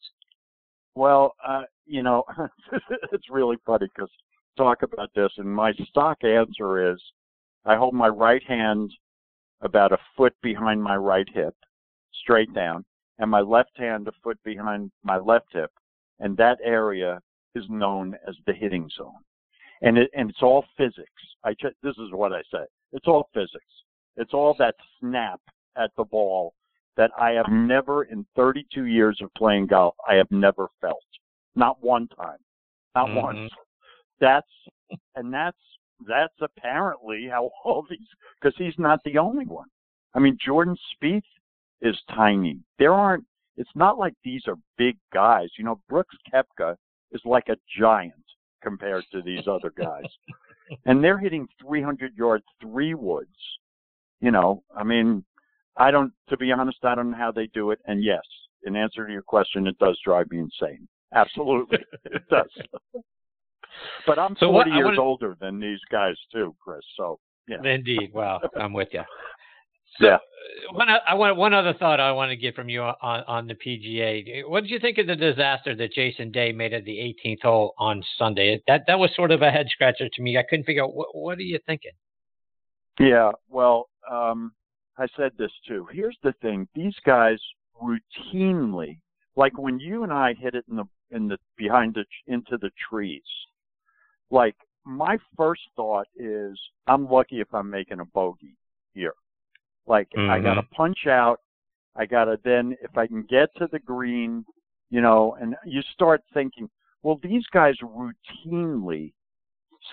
Well, 0.96 1.34
uh, 1.46 1.64
you 1.86 2.04
know, 2.04 2.24
it's 3.12 3.30
really 3.30 3.58
funny 3.66 3.88
because 3.94 4.10
talk 4.58 4.84
about 4.84 5.10
this, 5.16 5.32
and 5.38 5.48
my 5.48 5.74
stock 5.90 6.24
answer 6.24 6.92
is 6.92 7.00
I 7.66 7.76
hold 7.76 7.94
my 7.94 8.08
right 8.08 8.44
hand 8.44 8.92
about 9.62 9.92
a 9.92 9.98
foot 10.16 10.34
behind 10.42 10.82
my 10.82 10.96
right 10.96 11.28
hip, 11.34 11.56
straight 12.22 12.54
down, 12.54 12.86
and 13.20 13.30
my 13.30 13.42
left 13.42 13.78
hand 13.78 14.08
a 14.08 14.12
foot 14.24 14.38
behind 14.44 14.92
my 15.04 15.18
left 15.18 15.48
hip, 15.52 15.72
and 16.20 16.38
that 16.38 16.60
area 16.64 17.22
is 17.56 17.66
known 17.70 18.16
as 18.28 18.36
the 18.46 18.54
hitting 18.54 18.90
zone 18.96 19.24
and 19.82 19.98
it 19.98 20.10
and 20.16 20.30
it's 20.30 20.42
all 20.42 20.66
physics. 20.76 21.12
I 21.44 21.54
ch- 21.54 21.76
this 21.84 21.98
is 21.98 22.12
what 22.12 22.34
I 22.34 22.42
say. 22.52 22.66
It's 22.94 23.08
all 23.08 23.30
physics. 23.34 23.66
It's 24.16 24.34
all 24.34 24.56
that 24.60 24.76
snap 25.00 25.40
at 25.76 25.92
the 25.98 26.04
ball 26.04 26.54
that 26.96 27.12
I 27.20 27.32
have 27.32 27.48
never 27.50 28.06
in 28.06 28.26
32 28.36 28.86
years 28.86 29.20
of 29.22 29.32
playing 29.36 29.68
golf 29.68 29.96
I 30.08 30.16
have 30.16 30.32
never 30.32 30.68
felt. 30.82 31.04
Not 31.56 31.82
one 31.82 32.08
time. 32.08 32.40
Not 32.96 33.10
Mhm. 33.10 33.22
once. 33.22 33.52
That's 34.20 34.52
and 35.16 35.34
that's 35.34 35.58
that's 36.08 36.34
apparently 36.42 37.28
how 37.30 37.50
all 37.64 37.86
these 37.90 38.00
because 38.40 38.56
he's 38.58 38.78
not 38.78 39.00
the 39.04 39.18
only 39.18 39.46
one. 39.46 39.68
I 40.14 40.20
mean 40.20 40.38
Jordan 40.44 40.78
Spieth 40.94 41.22
is 41.82 41.96
tiny. 42.14 42.60
There 42.80 42.94
aren't 42.94 43.26
it's 43.58 43.70
not 43.76 43.98
like 43.98 44.14
these 44.24 44.44
are 44.48 44.56
big 44.78 44.98
guys. 45.14 45.50
You 45.58 45.66
know, 45.66 45.82
Brooks 45.90 46.16
Koepka 46.32 46.76
is 47.12 47.22
like 47.26 47.50
a 47.50 47.58
giant 47.80 48.14
compared 48.62 49.04
to 49.12 49.22
these 49.22 49.48
other 49.48 49.72
guys. 49.76 50.06
and 50.86 51.04
they're 51.04 51.18
hitting 51.18 51.48
300 51.62 52.16
yard 52.16 52.42
three 52.62 52.94
woods. 52.94 53.30
You 54.20 54.32
know, 54.32 54.64
I 54.76 54.84
mean, 54.84 55.24
I 55.78 55.92
don't, 55.92 56.12
to 56.30 56.38
be 56.38 56.52
honest, 56.52 56.80
I 56.84 56.96
don't 56.96 57.12
know 57.12 57.18
how 57.18 57.32
they 57.32 57.48
do 57.48 57.72
it. 57.72 57.80
And 57.86 58.04
yes, 58.04 58.24
in 58.64 58.76
answer 58.76 59.06
to 59.06 59.14
your 59.14 59.22
question, 59.22 59.68
it 59.68 59.78
does 59.78 59.98
drive 60.04 60.30
me 60.32 60.40
insane. 60.40 60.88
Absolutely, 61.14 61.80
it 62.06 62.24
does. 62.30 62.50
But 64.06 64.18
I'm 64.20 64.36
So 64.40 64.52
40 64.52 64.70
what- 64.72 64.76
years 64.78 64.86
wanna- 64.86 65.02
older 65.04 65.38
than 65.40 65.60
these 65.60 65.80
guys 65.92 66.16
too, 66.34 66.56
Chris. 66.64 66.82
So 66.96 67.20
yeah, 67.48 67.64
Indeed. 67.64 68.12
Well, 68.14 68.42
I'm 68.56 68.74
with 68.74 68.90
you. 68.94 69.04
So, 70.00 70.06
Yeah. 70.08 70.18
One, 70.72 70.88
I 70.90 71.14
want 71.14 71.38
one 71.38 71.54
other 71.54 71.74
thought 71.74 72.00
I 72.00 72.12
want 72.12 72.30
to 72.32 72.36
get 72.38 72.56
from 72.56 72.68
you 72.70 72.82
on 72.82 72.96
on 73.28 73.48
the 73.48 73.56
PGA. 73.56 74.44
What 74.48 74.62
did 74.62 74.70
you 74.72 74.80
think 74.80 74.98
of 74.98 75.08
the 75.08 75.16
disaster 75.16 75.76
that 75.76 75.92
Jason 75.94 76.32
Day 76.32 76.52
made 76.52 76.74
at 76.74 76.84
the 76.86 76.98
18th 77.00 77.42
hole 77.42 77.74
on 77.78 78.02
Sunday? 78.18 78.62
That 78.68 78.84
that 78.88 78.98
was 79.00 79.14
sort 79.16 79.32
of 79.32 79.42
a 79.42 79.52
head 79.52 79.68
scratcher 79.70 80.08
to 80.12 80.22
me. 80.22 80.38
I 80.38 80.44
couldn't 80.44 80.66
figure 80.66 80.84
out 80.84 80.94
what 80.96 81.16
what 81.16 81.38
are 81.38 81.42
you 81.42 81.60
thinking. 81.66 81.92
Yeah, 83.00 83.32
well, 83.50 83.90
um, 84.10 84.52
I 84.98 85.06
said 85.16 85.32
this 85.38 85.52
too. 85.68 85.88
Here's 85.92 86.18
the 86.24 86.34
thing: 86.42 86.68
these 86.74 86.96
guys 87.06 87.40
routinely, 87.82 89.00
like 89.36 89.58
when 89.58 89.80
you 89.80 90.04
and 90.04 90.12
I 90.14 90.34
hit 90.34 90.56
it 90.56 90.66
in 90.70 90.78
the 90.78 90.86
in 91.12 91.28
the 91.28 91.38
behind 91.58 91.94
the 91.96 92.06
into 92.32 92.58
the 92.58 92.72
trees, 92.90 93.24
like 94.32 94.56
my 94.86 95.18
first 95.36 95.62
thought 95.76 96.08
is, 96.16 96.58
I'm 96.88 97.10
lucky 97.10 97.40
if 97.40 97.54
I'm 97.54 97.70
making 97.70 98.00
a 98.00 98.06
bogey 98.06 98.56
here. 98.94 99.14
Like 99.86 100.08
I 100.16 100.20
mm-hmm. 100.20 100.44
got 100.44 100.54
to 100.56 100.64
punch 100.64 101.08
out. 101.08 101.42
I 101.96 102.06
got 102.06 102.26
to 102.26 102.40
then, 102.44 102.76
if 102.82 102.98
I 102.98 103.08
can 103.08 103.24
get 103.24 103.50
to 103.58 103.68
the 103.72 103.80
green, 103.80 104.46
you 104.90 105.02
know, 105.02 105.36
and 105.42 105.56
you 105.66 105.82
start 105.94 106.22
thinking, 106.34 106.70
well, 107.04 107.20
these 107.24 107.46
guys 107.52 107.76
routinely 107.82 109.14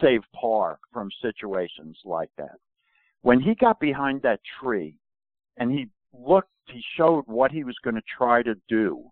save 0.01 0.21
par 0.35 0.79
from 0.93 1.09
situations 1.23 1.97
like 2.05 2.31
that 2.37 2.57
when 3.25 3.41
he 3.41 3.55
got 3.55 3.81
behind 3.81 4.21
that 4.21 4.41
tree 4.61 4.95
and 5.57 5.73
he 5.73 5.89
looked, 6.13 6.51
he 6.69 6.83
showed 6.97 7.25
what 7.27 7.51
he 7.51 7.65
was 7.65 7.75
going 7.83 7.97
to 7.97 8.03
try 8.19 8.43
to 8.43 8.55
do, 8.69 9.03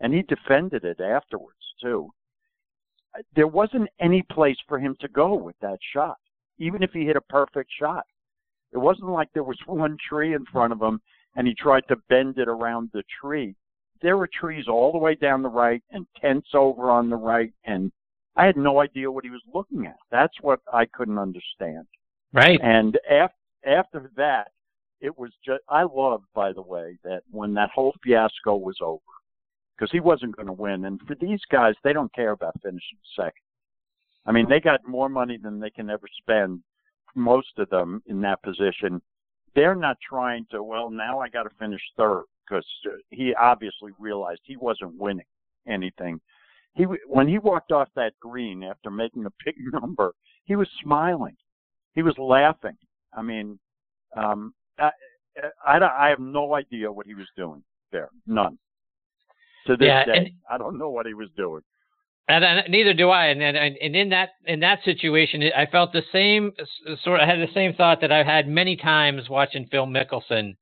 and 0.00 0.12
he 0.12 0.22
defended 0.22 0.84
it 0.84 1.00
afterwards 1.00 1.58
too. 1.80 2.08
There 3.34 3.46
wasn't 3.46 3.88
any 4.00 4.22
place 4.22 4.58
for 4.68 4.78
him 4.78 4.96
to 5.00 5.08
go 5.08 5.34
with 5.34 5.56
that 5.60 5.78
shot, 5.94 6.16
even 6.58 6.82
if 6.82 6.90
he 6.92 7.04
hit 7.04 7.16
a 7.16 7.20
perfect 7.22 7.70
shot. 7.78 8.04
It 8.72 8.78
wasn't 8.78 9.10
like 9.10 9.28
there 9.32 9.44
was 9.44 9.58
one 9.66 9.96
tree 10.08 10.34
in 10.34 10.44
front 10.52 10.72
of 10.72 10.82
him 10.82 11.00
and 11.36 11.46
he 11.46 11.54
tried 11.54 11.86
to 11.88 11.96
bend 12.08 12.38
it 12.38 12.48
around 12.48 12.90
the 12.92 13.04
tree. 13.20 13.54
There 14.02 14.16
were 14.16 14.28
trees 14.28 14.66
all 14.68 14.92
the 14.92 14.98
way 14.98 15.14
down 15.14 15.42
the 15.42 15.48
right 15.48 15.82
and 15.90 16.06
tents 16.20 16.48
over 16.54 16.90
on 16.90 17.08
the 17.08 17.16
right, 17.16 17.52
and 17.64 17.90
I 18.36 18.44
had 18.44 18.56
no 18.56 18.80
idea 18.80 19.10
what 19.10 19.24
he 19.24 19.30
was 19.30 19.42
looking 19.52 19.86
at. 19.86 19.96
That's 20.10 20.34
what 20.40 20.60
I 20.72 20.84
couldn't 20.86 21.18
understand. 21.18 21.86
Right. 22.32 22.60
And 22.62 22.98
after 23.10 23.34
after 23.66 24.10
that, 24.16 24.48
it 25.00 25.16
was 25.18 25.30
just. 25.44 25.60
I 25.68 25.82
loved, 25.82 26.26
by 26.34 26.52
the 26.52 26.62
way, 26.62 26.98
that 27.02 27.22
when 27.30 27.54
that 27.54 27.70
whole 27.74 27.94
fiasco 28.04 28.56
was 28.56 28.76
over, 28.80 29.00
because 29.78 29.90
he 29.92 30.00
wasn't 30.00 30.34
going 30.36 30.46
to 30.46 30.52
win. 30.52 30.84
And 30.86 31.00
for 31.06 31.14
these 31.14 31.40
guys, 31.50 31.74
they 31.84 31.92
don't 31.92 32.12
care 32.14 32.32
about 32.32 32.60
finishing 32.62 32.98
second. 33.14 33.32
I 34.26 34.32
mean, 34.32 34.48
they 34.48 34.60
got 34.60 34.86
more 34.86 35.08
money 35.08 35.38
than 35.40 35.60
they 35.60 35.70
can 35.70 35.88
ever 35.88 36.06
spend. 36.20 36.60
Most 37.14 37.58
of 37.58 37.70
them 37.70 38.02
in 38.06 38.20
that 38.22 38.42
position, 38.42 39.00
they're 39.54 39.74
not 39.74 39.96
trying 40.06 40.46
to. 40.50 40.62
Well, 40.62 40.90
now 40.90 41.20
I 41.20 41.28
got 41.28 41.44
to 41.44 41.50
finish 41.58 41.80
third 41.96 42.24
because 42.48 42.66
he 43.10 43.34
obviously 43.34 43.92
realized 43.98 44.40
he 44.44 44.56
wasn't 44.56 44.98
winning 44.98 45.24
anything. 45.66 46.20
He 46.74 46.84
when 47.06 47.26
he 47.26 47.38
walked 47.38 47.72
off 47.72 47.88
that 47.96 48.12
green 48.20 48.62
after 48.62 48.90
making 48.90 49.24
a 49.26 49.32
big 49.44 49.54
number, 49.72 50.12
he 50.44 50.56
was 50.56 50.68
smiling. 50.82 51.36
He 51.94 52.02
was 52.02 52.14
laughing. 52.18 52.76
I 53.16 53.22
mean, 53.22 53.58
um, 54.16 54.54
I, 54.78 54.90
I, 55.66 55.78
I 55.78 56.08
have 56.10 56.20
no 56.20 56.54
idea 56.54 56.92
what 56.92 57.06
he 57.06 57.14
was 57.14 57.26
doing 57.36 57.62
there. 57.90 58.10
None. 58.26 58.58
To 59.68 59.76
this 59.76 59.86
Yeah, 59.86 60.04
day, 60.04 60.12
and- 60.16 60.30
I 60.50 60.58
don't 60.58 60.76
know 60.78 60.90
what 60.90 61.06
he 61.06 61.14
was 61.14 61.28
doing. 61.36 61.62
And, 62.30 62.44
and 62.44 62.68
neither 62.68 62.92
do 62.92 63.08
I. 63.08 63.26
And, 63.26 63.40
and 63.42 63.56
and 63.56 63.96
in 63.96 64.08
that 64.10 64.30
in 64.44 64.60
that 64.60 64.80
situation, 64.84 65.42
I 65.56 65.64
felt 65.64 65.92
the 65.94 66.02
same 66.12 66.52
sort. 67.02 67.20
I 67.20 67.26
had 67.26 67.38
the 67.38 67.52
same 67.54 67.72
thought 67.74 68.02
that 68.02 68.12
I've 68.12 68.26
had 68.26 68.46
many 68.48 68.76
times 68.76 69.30
watching 69.30 69.66
Phil 69.70 69.86
Mickelson 69.86 70.54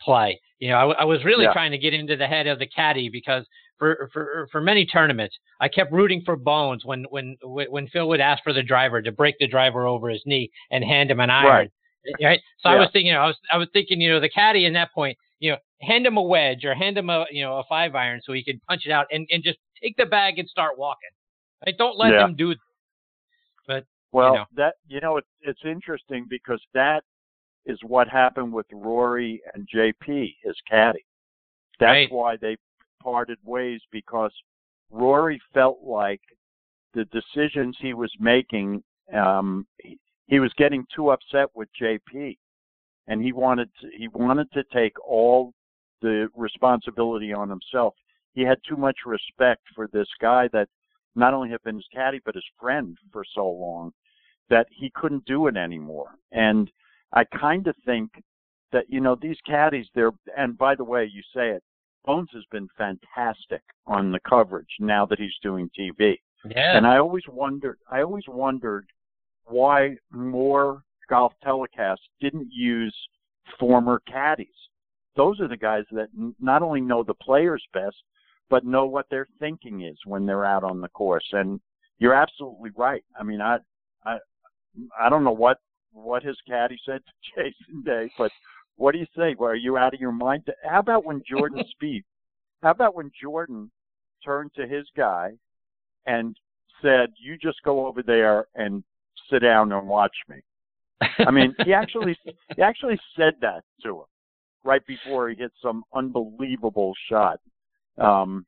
play. 0.00 0.40
You 0.60 0.70
know, 0.70 0.76
I 0.92 1.04
was 1.04 1.22
really 1.24 1.44
Yeah. 1.44 1.52
trying 1.52 1.72
to 1.72 1.78
get 1.78 1.92
into 1.92 2.16
the 2.16 2.26
head 2.26 2.46
of 2.46 2.58
the 2.58 2.66
caddy 2.66 3.10
because 3.10 3.44
for 3.78 4.08
for 4.14 4.48
for 4.50 4.62
many 4.62 4.86
tournaments, 4.86 5.36
I 5.60 5.68
kept 5.68 5.92
rooting 5.92 6.22
for 6.24 6.36
Bones 6.36 6.86
when 6.86 7.04
when 7.10 7.36
when 7.42 7.86
Phil 7.88 8.08
would 8.08 8.20
ask 8.20 8.42
for 8.42 8.54
the 8.54 8.62
driver 8.62 9.02
to 9.02 9.12
break 9.12 9.34
the 9.38 9.46
driver 9.46 9.86
over 9.86 10.08
his 10.08 10.22
knee 10.24 10.50
and 10.70 10.82
hand 10.84 11.10
him 11.10 11.20
an 11.20 11.28
iron. 11.28 11.48
Right. 11.50 11.70
Right. 12.22 12.40
So 12.60 12.70
I 12.70 12.76
was 12.76 12.88
thinking, 12.94 13.08
you 13.08 13.12
know, 13.12 13.20
I 13.20 13.26
was 13.26 13.36
I 13.52 13.56
was 13.58 13.68
thinking, 13.74 14.00
you 14.00 14.08
know, 14.10 14.20
the 14.20 14.30
caddy 14.30 14.64
in 14.64 14.72
that 14.72 14.90
point, 14.94 15.18
you 15.40 15.50
know, 15.52 15.56
hand 15.80 16.06
him 16.06 16.16
a 16.16 16.22
wedge 16.22 16.64
or 16.64 16.74
hand 16.74 16.96
him 16.96 17.10
a 17.10 17.26
you 17.30 17.42
know 17.42 17.58
a 17.58 17.64
five 17.64 17.94
iron 17.94 18.20
so 18.22 18.32
he 18.32 18.44
can 18.44 18.60
punch 18.68 18.82
it 18.86 18.92
out 18.92 19.06
and 19.10 19.26
and 19.30 19.42
just 19.42 19.58
take 19.82 19.96
the 19.96 20.06
bag 20.06 20.38
and 20.38 20.48
start 20.48 20.78
walking. 20.78 21.10
Right? 21.66 21.76
Don't 21.76 21.98
let 21.98 22.12
Yeah. 22.12 22.18
them 22.18 22.36
do. 22.36 22.54
That. 23.66 23.84
Well, 24.12 24.34
know. 24.34 24.44
that 24.54 24.76
you 24.88 25.00
know, 25.00 25.16
it's 25.16 25.28
it's 25.42 25.64
interesting 25.64 26.26
because 26.28 26.60
that 26.74 27.02
is 27.66 27.78
what 27.82 28.08
happened 28.08 28.52
with 28.52 28.66
Rory 28.72 29.42
and 29.54 29.68
JP, 29.68 30.36
his 30.42 30.56
caddy. 30.68 31.04
That's 31.78 31.90
Right. 31.90 32.12
why 32.12 32.36
they 32.36 32.56
parted 33.02 33.38
ways 33.44 33.80
because 33.90 34.32
Rory 34.90 35.40
felt 35.54 35.82
like 35.82 36.20
the 36.94 37.04
decisions 37.06 37.76
he 37.78 37.94
was 37.94 38.12
making, 38.18 38.82
um, 39.12 39.66
he, 39.78 39.98
he 40.26 40.40
was 40.40 40.52
getting 40.54 40.84
too 40.94 41.10
upset 41.10 41.48
with 41.54 41.68
JP, 41.80 42.36
and 43.06 43.22
he 43.22 43.32
wanted 43.32 43.68
to, 43.80 43.88
he 43.96 44.08
wanted 44.08 44.50
to 44.52 44.62
take 44.72 44.92
all 45.06 45.52
the 46.02 46.28
responsibility 46.34 47.32
on 47.32 47.48
himself. 47.48 47.94
He 48.34 48.42
had 48.42 48.58
too 48.68 48.76
much 48.76 48.98
respect 49.04 49.62
for 49.74 49.88
this 49.92 50.08
guy 50.20 50.48
that 50.52 50.68
not 51.14 51.34
only 51.34 51.50
had 51.50 51.62
been 51.62 51.76
his 51.76 51.88
caddy 51.92 52.20
but 52.24 52.34
his 52.34 52.44
friend 52.58 52.96
for 53.12 53.24
so 53.34 53.48
long 53.48 53.92
that 54.48 54.66
he 54.70 54.90
couldn't 54.94 55.24
do 55.24 55.46
it 55.46 55.56
anymore. 55.56 56.14
And 56.32 56.70
I 57.12 57.24
kind 57.24 57.66
of 57.66 57.74
think 57.84 58.10
that 58.72 58.84
you 58.88 59.00
know 59.00 59.16
these 59.20 59.38
caddies 59.46 59.86
they're 59.94 60.12
and 60.36 60.56
by 60.56 60.74
the 60.74 60.84
way 60.84 61.10
you 61.12 61.22
say 61.34 61.50
it 61.50 61.62
Bones 62.04 62.30
has 62.32 62.44
been 62.50 62.68
fantastic 62.78 63.62
on 63.86 64.10
the 64.10 64.20
coverage 64.20 64.70
now 64.78 65.04
that 65.06 65.18
he's 65.18 65.36
doing 65.42 65.68
TV. 65.78 66.18
Yeah. 66.48 66.76
And 66.76 66.86
I 66.86 66.98
always 66.98 67.24
wondered 67.28 67.78
I 67.90 68.02
always 68.02 68.24
wondered 68.28 68.86
why 69.44 69.96
more 70.10 70.82
golf 71.10 71.32
telecasts 71.44 72.08
didn't 72.20 72.48
use 72.50 72.96
former 73.58 74.00
caddies. 74.06 74.46
Those 75.16 75.40
are 75.40 75.48
the 75.48 75.56
guys 75.56 75.84
that 75.90 76.08
n- 76.16 76.34
not 76.40 76.62
only 76.62 76.80
know 76.80 77.02
the 77.02 77.14
players 77.14 77.62
best 77.74 77.96
but 78.48 78.64
know 78.64 78.86
what 78.86 79.06
their 79.10 79.26
thinking 79.38 79.82
is 79.82 79.96
when 80.06 80.26
they're 80.26 80.44
out 80.44 80.64
on 80.64 80.80
the 80.80 80.88
course 80.88 81.26
and 81.32 81.60
you're 81.98 82.14
absolutely 82.14 82.70
right. 82.76 83.04
I 83.18 83.24
mean 83.24 83.40
I 83.40 83.58
I 84.06 84.18
I 84.98 85.10
don't 85.10 85.24
know 85.24 85.32
what 85.32 85.58
what 85.92 86.22
his 86.22 86.38
caddy 86.46 86.78
said 86.86 87.02
to 87.04 87.42
Jason 87.42 87.82
Day, 87.84 88.10
but 88.16 88.30
what 88.76 88.92
do 88.92 88.98
you 88.98 89.06
say? 89.16 89.34
Well, 89.38 89.50
are 89.50 89.56
you 89.56 89.76
out 89.76 89.92
of 89.92 90.00
your 90.00 90.12
mind? 90.12 90.44
How 90.64 90.78
about 90.78 91.04
when 91.04 91.22
Jordan 91.28 91.64
Spieth? 91.82 92.04
How 92.62 92.70
about 92.70 92.94
when 92.94 93.10
Jordan 93.20 93.70
turned 94.24 94.52
to 94.54 94.66
his 94.66 94.86
guy 94.96 95.32
and 96.06 96.36
said, 96.80 97.10
"You 97.18 97.36
just 97.36 97.62
go 97.62 97.86
over 97.86 98.02
there 98.02 98.46
and 98.54 98.82
sit 99.30 99.40
down 99.40 99.72
and 99.72 99.88
watch 99.88 100.16
me." 100.28 100.36
I 101.18 101.30
mean, 101.30 101.54
he 101.64 101.72
actually 101.82 102.16
he 102.56 102.62
actually 102.62 102.98
said 103.16 103.34
that 103.40 103.62
to 103.82 103.98
him 104.00 104.04
right 104.64 104.84
before 104.86 105.28
he 105.30 105.36
hit 105.36 105.52
some 105.62 105.82
unbelievable 105.94 106.92
shot. 107.08 107.40
Um, 107.98 108.44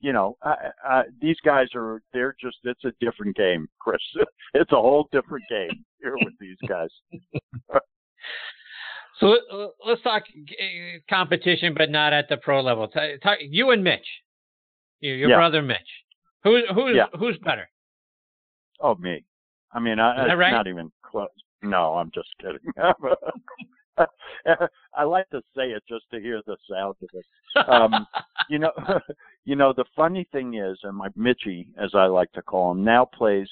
you 0.00 0.12
know, 0.12 0.36
I, 0.42 0.54
I, 0.84 1.02
these 1.20 1.36
guys 1.44 1.68
are 1.74 2.02
they're 2.12 2.36
just 2.40 2.58
it's 2.64 2.84
a 2.84 2.92
different 3.00 3.36
game, 3.36 3.68
Chris. 3.78 4.00
It's 4.54 4.70
a 4.72 4.76
whole 4.76 5.08
different 5.10 5.44
game 5.50 5.84
here 6.00 6.16
with 6.16 6.34
these 6.40 6.58
guys. 6.68 6.90
So 9.20 9.36
uh, 9.52 9.68
let's 9.86 10.02
talk 10.02 10.24
competition, 11.08 11.72
but 11.76 11.88
not 11.88 12.12
at 12.12 12.28
the 12.28 12.36
pro 12.36 12.60
level. 12.60 12.88
T- 12.88 13.16
talk, 13.22 13.38
you 13.40 13.70
and 13.70 13.84
Mitch, 13.84 14.06
your, 15.00 15.14
your 15.14 15.30
Yeah. 15.30 15.36
brother 15.36 15.62
Mitch. 15.62 15.78
Who, 16.42 16.62
who's 16.74 16.96
Yeah. 16.96 17.06
who's 17.18 17.38
better? 17.38 17.68
Oh, 18.80 18.96
me. 18.96 19.24
I 19.72 19.78
mean, 19.78 20.00
I, 20.00 20.10
Is 20.12 20.16
that 20.16 20.30
it's 20.32 20.38
right? 20.38 20.50
not 20.50 20.66
even 20.66 20.90
close. 21.02 21.28
No, 21.64 21.94
I'm 21.94 22.10
just 22.14 22.28
kidding. 22.40 22.58
I 24.96 25.04
like 25.04 25.28
to 25.30 25.40
say 25.56 25.70
it 25.70 25.82
just 25.88 26.04
to 26.12 26.20
hear 26.20 26.42
the 26.46 26.56
sound 26.70 26.96
of 27.02 27.08
it. 27.12 27.68
Um, 27.68 28.06
you 28.50 28.58
know, 28.58 28.72
you 29.44 29.56
know 29.56 29.72
the 29.72 29.84
funny 29.96 30.28
thing 30.32 30.54
is, 30.54 30.78
and 30.82 30.96
my 30.96 31.08
Mitchie, 31.10 31.68
as 31.82 31.90
I 31.94 32.06
like 32.06 32.30
to 32.32 32.42
call 32.42 32.72
him, 32.72 32.84
now 32.84 33.04
plays 33.04 33.48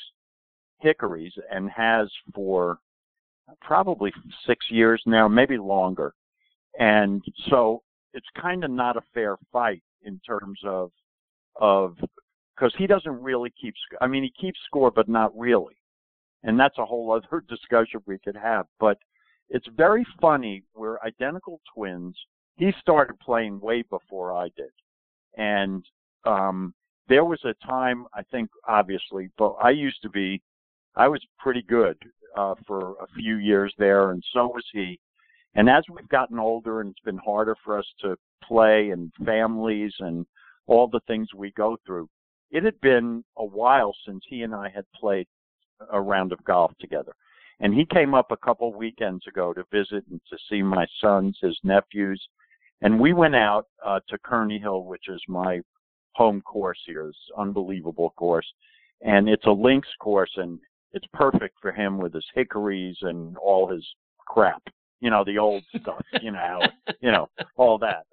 Hickories 0.80 1.32
and 1.50 1.70
has 1.70 2.08
for 2.34 2.78
probably 3.60 4.12
six 4.46 4.66
years 4.70 5.02
now, 5.06 5.28
maybe 5.28 5.56
longer. 5.56 6.14
And 6.78 7.22
so 7.48 7.82
it's 8.14 8.26
kind 8.40 8.64
of 8.64 8.70
not 8.70 8.96
a 8.96 9.02
fair 9.14 9.36
fight 9.52 9.82
in 10.02 10.20
terms 10.26 10.58
of 10.64 10.90
of 11.60 11.96
because 12.54 12.72
he 12.78 12.86
doesn't 12.86 13.22
really 13.22 13.52
keep. 13.60 13.74
I 14.00 14.06
mean, 14.06 14.22
he 14.22 14.32
keeps 14.40 14.58
score, 14.66 14.90
but 14.90 15.08
not 15.08 15.36
really. 15.38 15.76
And 16.44 16.58
that's 16.58 16.78
a 16.78 16.84
whole 16.84 17.12
other 17.12 17.44
discussion 17.48 18.00
we 18.06 18.18
could 18.18 18.36
have. 18.36 18.66
But 18.80 18.98
it's 19.48 19.68
very 19.76 20.06
funny. 20.20 20.62
We're 20.74 20.98
identical 21.00 21.60
twins. 21.74 22.16
He 22.56 22.72
started 22.80 23.18
playing 23.20 23.60
way 23.60 23.82
before 23.82 24.32
I 24.32 24.48
did, 24.56 24.70
and 25.36 25.84
um, 26.24 26.74
there 27.08 27.24
was 27.24 27.40
a 27.44 27.54
time 27.66 28.06
I 28.14 28.22
think 28.30 28.50
obviously, 28.68 29.30
but 29.38 29.52
I 29.62 29.70
used 29.70 30.02
to 30.02 30.10
be. 30.10 30.40
I 30.94 31.08
was 31.08 31.22
pretty 31.38 31.62
good 31.62 31.96
uh, 32.36 32.54
for 32.66 32.94
a 33.00 33.06
few 33.16 33.36
years 33.36 33.74
there, 33.78 34.10
and 34.10 34.22
so 34.32 34.46
was 34.48 34.64
he. 34.72 34.98
And 35.54 35.68
as 35.68 35.84
we've 35.90 36.08
gotten 36.08 36.38
older, 36.38 36.80
and 36.80 36.90
it's 36.90 37.00
been 37.00 37.18
harder 37.18 37.56
for 37.64 37.78
us 37.78 37.86
to 38.00 38.16
play, 38.42 38.90
and 38.90 39.12
families, 39.24 39.92
and 40.00 40.26
all 40.66 40.88
the 40.88 41.00
things 41.06 41.28
we 41.34 41.50
go 41.52 41.76
through, 41.86 42.08
it 42.50 42.64
had 42.64 42.80
been 42.80 43.24
a 43.38 43.44
while 43.44 43.94
since 44.06 44.22
he 44.28 44.42
and 44.42 44.54
I 44.54 44.68
had 44.68 44.84
played 44.94 45.26
a 45.92 46.00
round 46.00 46.32
of 46.32 46.44
golf 46.44 46.72
together. 46.80 47.14
And 47.60 47.72
he 47.72 47.86
came 47.86 48.14
up 48.14 48.30
a 48.30 48.36
couple 48.36 48.72
weekends 48.74 49.26
ago 49.26 49.52
to 49.52 49.64
visit 49.70 50.04
and 50.10 50.20
to 50.28 50.36
see 50.50 50.62
my 50.62 50.86
sons, 51.00 51.38
his 51.40 51.58
nephews. 51.62 52.20
And 52.80 52.98
we 52.98 53.12
went 53.12 53.36
out 53.36 53.66
uh, 53.84 54.00
to 54.08 54.18
Kearney 54.18 54.58
Hill, 54.58 54.84
which 54.84 55.08
is 55.08 55.22
my 55.28 55.60
home 56.14 56.42
course 56.42 56.78
here. 56.84 57.08
It's 57.08 57.18
unbelievable 57.38 58.12
course. 58.16 58.46
And 59.02 59.28
it's 59.28 59.46
a 59.46 59.50
links 59.50 59.88
course 60.00 60.32
and 60.36 60.58
it's 60.92 61.06
perfect 61.12 61.56
for 61.60 61.72
him 61.72 61.98
with 61.98 62.12
his 62.14 62.26
hickories 62.34 62.96
and 63.02 63.36
all 63.38 63.68
his 63.68 63.86
crap. 64.26 64.62
You 65.00 65.10
know, 65.10 65.24
the 65.24 65.38
old 65.38 65.62
stuff, 65.80 66.02
you 66.20 66.32
know, 66.32 66.60
you 67.00 67.10
know, 67.10 67.28
all 67.56 67.78
that. 67.78 68.04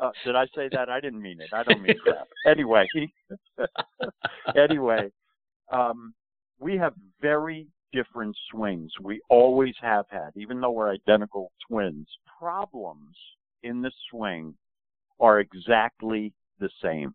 Uh, 0.00 0.10
did 0.24 0.34
I 0.34 0.46
say 0.56 0.68
that? 0.72 0.88
I 0.88 1.00
didn't 1.00 1.22
mean 1.22 1.40
it. 1.40 1.50
I 1.52 1.62
don't 1.62 1.82
mean 1.82 1.96
crap. 2.02 2.26
Anyway, 2.46 2.88
anyway, 4.56 5.10
um, 5.72 6.14
we 6.58 6.76
have 6.76 6.94
very 7.20 7.66
different 7.92 8.36
swings. 8.50 8.90
We 9.00 9.20
always 9.28 9.74
have 9.80 10.06
had, 10.08 10.30
even 10.36 10.60
though 10.60 10.72
we're 10.72 10.92
identical 10.92 11.52
twins. 11.68 12.08
Problems 12.38 13.16
in 13.62 13.80
the 13.80 13.92
swing 14.10 14.54
are 15.20 15.40
exactly 15.40 16.32
the 16.58 16.70
same. 16.82 17.14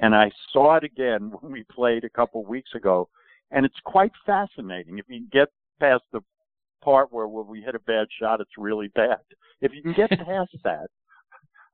And 0.00 0.14
I 0.14 0.30
saw 0.52 0.76
it 0.76 0.84
again 0.84 1.32
when 1.40 1.52
we 1.52 1.64
played 1.70 2.04
a 2.04 2.10
couple 2.10 2.40
of 2.40 2.48
weeks 2.48 2.70
ago, 2.74 3.08
and 3.50 3.64
it's 3.64 3.80
quite 3.84 4.12
fascinating. 4.24 4.98
If 4.98 5.06
you 5.08 5.26
get 5.30 5.48
past 5.78 6.02
the 6.12 6.20
part 6.82 7.12
where 7.12 7.28
when 7.28 7.46
we 7.46 7.60
hit 7.60 7.74
a 7.74 7.80
bad 7.80 8.08
shot, 8.18 8.40
it's 8.40 8.58
really 8.58 8.88
bad. 8.88 9.18
If 9.60 9.72
you 9.72 9.82
can 9.82 9.92
get 9.92 10.10
past 10.26 10.56
that, 10.64 10.88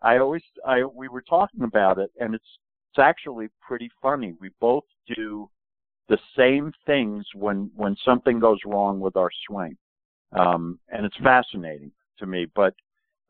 I 0.03 0.19
always 0.19 0.43
I 0.67 0.85
we 0.85 1.09
were 1.09 1.23
talking 1.23 1.63
about 1.63 1.99
it, 1.99 2.11
and 2.19 2.35
it's 2.35 2.45
it's 2.91 2.99
actually 2.99 3.49
pretty 3.67 3.91
funny. 4.03 4.35
We 4.39 4.51
both 4.61 4.85
do 5.17 5.49
the 6.09 6.19
same 6.37 6.73
things 6.87 7.25
when 7.35 7.71
when 7.77 7.97
something 8.05 8.39
goes 8.39 8.59
wrong 8.67 9.01
with 9.01 9.17
our 9.17 9.31
swing, 9.47 9.77
um, 10.33 10.79
and 10.91 11.07
it's 11.07 11.17
fascinating 11.23 11.93
to 12.19 12.27
me. 12.27 12.47
But 12.55 12.75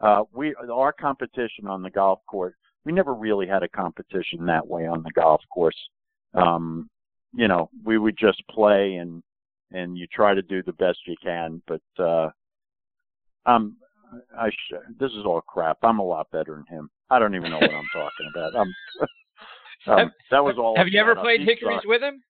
uh, 0.01 0.25
we 0.33 0.55
our 0.73 0.93
competition 0.93 1.67
on 1.67 1.83
the 1.83 1.91
golf 1.91 2.21
course, 2.27 2.55
we 2.85 2.93
never 2.93 3.15
really 3.15 3.47
had 3.47 3.63
a 3.63 3.69
competition 3.69 4.47
that 4.47 4.67
way 4.67 4.87
on 4.87 5.03
the 5.03 5.13
golf 5.13 5.43
course. 5.53 5.77
Um, 6.35 6.89
you 7.35 7.49
know, 7.49 7.71
we 7.85 7.99
would 7.99 8.17
just 8.17 8.43
play 8.49 8.95
and 8.97 9.23
and 9.73 9.97
you 9.97 10.07
try 10.07 10.35
to 10.35 10.43
do 10.43 10.63
the 10.63 10.73
best 10.73 10.99
you 11.07 11.17
can. 11.23 11.63
But 11.67 12.03
uh, 12.03 12.31
um, 13.47 13.77
I 14.39 14.51
sh- 14.51 14.75
this 14.99 15.11
is 15.13 15.25
all 15.25 15.41
crap. 15.41 15.79
I'm 15.83 15.99
a 15.99 16.05
lot 16.05 16.31
better 16.31 16.55
than 16.55 16.77
him. 16.77 16.91
I 17.11 17.19
don't 17.19 17.35
even 17.35 17.51
know 17.51 17.59
what 17.59 17.75
I'm 17.75 17.89
talking 17.93 18.31
about. 18.35 18.57
I'm, 18.57 18.75
um, 19.87 20.13
that 20.31 20.45
was 20.45 20.57
all. 20.59 20.77
Have 20.77 20.89
you 20.89 21.01
ever 21.01 21.17
played 21.17 21.41
hickories 21.43 21.81
with 21.85 22.03
him? 22.03 22.23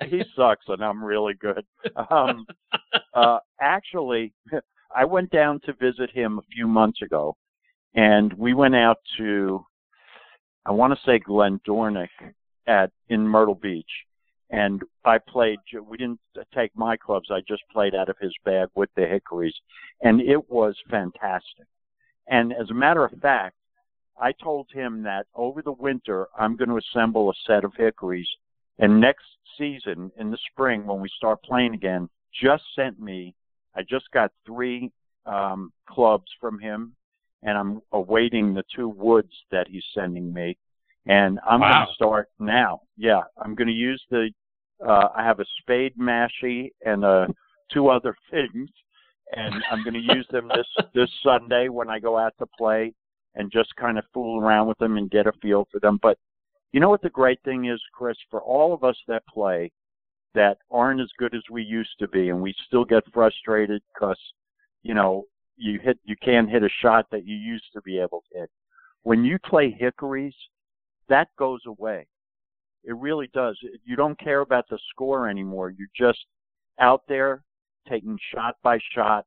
he 0.08 0.22
sucks, 0.36 0.64
and 0.68 0.82
I'm 0.82 1.02
really 1.02 1.34
good. 1.34 1.64
Um, 2.10 2.46
uh, 3.14 3.38
actually, 3.60 4.32
I 4.94 5.04
went 5.04 5.30
down 5.30 5.60
to 5.66 5.72
visit 5.74 6.10
him 6.10 6.38
a 6.38 6.54
few 6.54 6.66
months 6.66 7.02
ago, 7.02 7.36
and 7.94 8.32
we 8.34 8.54
went 8.54 8.74
out 8.74 8.98
to, 9.18 9.64
I 10.66 10.72
want 10.72 10.92
to 10.94 11.00
say 11.04 11.18
Glen 11.18 11.60
Dornoch 11.64 12.10
at 12.66 12.90
in 13.08 13.26
Myrtle 13.26 13.54
Beach, 13.54 13.90
and 14.50 14.82
I 15.04 15.18
played. 15.18 15.58
We 15.88 15.96
didn't 15.96 16.20
take 16.54 16.70
my 16.74 16.96
clubs. 16.96 17.28
I 17.30 17.40
just 17.46 17.62
played 17.72 17.94
out 17.94 18.08
of 18.08 18.16
his 18.20 18.32
bag 18.44 18.68
with 18.74 18.90
the 18.96 19.06
hickories, 19.06 19.54
and 20.02 20.20
it 20.20 20.50
was 20.50 20.76
fantastic. 20.90 21.66
And 22.28 22.52
as 22.52 22.70
a 22.70 22.74
matter 22.74 23.04
of 23.04 23.18
fact, 23.20 23.56
I 24.20 24.32
told 24.32 24.68
him 24.72 25.02
that 25.04 25.26
over 25.34 25.62
the 25.62 25.72
winter 25.72 26.28
I'm 26.38 26.56
going 26.56 26.68
to 26.68 26.78
assemble 26.78 27.30
a 27.30 27.34
set 27.46 27.64
of 27.64 27.72
hickories, 27.76 28.28
and 28.78 29.00
next 29.00 29.26
season 29.56 30.10
in 30.16 30.30
the 30.30 30.38
spring 30.50 30.86
when 30.86 31.00
we 31.00 31.08
start 31.16 31.42
playing 31.42 31.74
again, 31.74 32.08
just 32.42 32.62
sent 32.76 33.00
me. 33.00 33.34
I 33.74 33.82
just 33.82 34.10
got 34.12 34.32
three 34.46 34.90
um, 35.26 35.72
clubs 35.88 36.26
from 36.40 36.58
him, 36.58 36.94
and 37.42 37.56
I'm 37.56 37.80
awaiting 37.92 38.54
the 38.54 38.64
two 38.74 38.88
woods 38.88 39.32
that 39.50 39.68
he's 39.68 39.84
sending 39.94 40.32
me 40.32 40.56
and 41.08 41.40
I'm 41.48 41.60
wow. 41.60 41.72
going 41.72 41.86
to 41.86 41.94
start 41.94 42.28
now. 42.38 42.82
Yeah, 42.96 43.22
I'm 43.42 43.54
going 43.54 43.68
to 43.68 43.74
use 43.74 44.02
the. 44.10 44.30
Uh, 44.86 45.08
I 45.16 45.24
have 45.24 45.40
a 45.40 45.44
spade 45.60 45.94
mashie 45.98 46.70
and 46.84 47.04
uh, 47.04 47.26
two 47.72 47.88
other 47.88 48.14
things, 48.30 48.68
and 49.34 49.54
I'm 49.70 49.82
going 49.82 49.94
to 49.94 50.14
use 50.14 50.26
them 50.30 50.48
this 50.54 50.86
this 50.94 51.10
Sunday 51.24 51.68
when 51.68 51.88
I 51.88 51.98
go 51.98 52.16
out 52.18 52.34
to 52.38 52.46
play, 52.58 52.92
and 53.34 53.50
just 53.50 53.74
kind 53.76 53.98
of 53.98 54.04
fool 54.12 54.40
around 54.40 54.68
with 54.68 54.78
them 54.78 54.98
and 54.98 55.10
get 55.10 55.26
a 55.26 55.32
feel 55.42 55.66
for 55.72 55.80
them. 55.80 55.98
But 56.00 56.18
you 56.72 56.80
know 56.80 56.90
what 56.90 57.02
the 57.02 57.10
great 57.10 57.40
thing 57.44 57.66
is, 57.66 57.80
Chris, 57.92 58.16
for 58.30 58.40
all 58.42 58.74
of 58.74 58.84
us 58.84 58.96
that 59.08 59.26
play, 59.26 59.70
that 60.34 60.58
aren't 60.70 61.00
as 61.00 61.10
good 61.18 61.34
as 61.34 61.42
we 61.50 61.62
used 61.62 61.98
to 61.98 62.08
be, 62.08 62.28
and 62.28 62.40
we 62.40 62.54
still 62.66 62.84
get 62.84 63.02
frustrated 63.12 63.82
because, 63.94 64.18
you 64.82 64.94
know, 64.94 65.24
you 65.56 65.80
hit 65.80 65.98
you 66.04 66.14
can't 66.22 66.48
hit 66.48 66.62
a 66.62 66.68
shot 66.80 67.06
that 67.10 67.26
you 67.26 67.34
used 67.34 67.64
to 67.72 67.82
be 67.82 67.98
able 67.98 68.22
to 68.32 68.40
hit. 68.40 68.50
When 69.02 69.24
you 69.24 69.38
play 69.38 69.70
hickories, 69.70 70.34
that 71.08 71.28
goes 71.38 71.60
away. 71.66 72.06
It 72.84 72.96
really 72.96 73.28
does. 73.34 73.58
You 73.84 73.96
don't 73.96 74.18
care 74.20 74.40
about 74.40 74.68
the 74.68 74.78
score 74.90 75.28
anymore. 75.28 75.70
You're 75.70 75.88
just 75.96 76.24
out 76.78 77.02
there 77.08 77.42
taking 77.88 78.18
shot 78.32 78.56
by 78.62 78.78
shot 78.94 79.24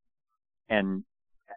and 0.70 1.04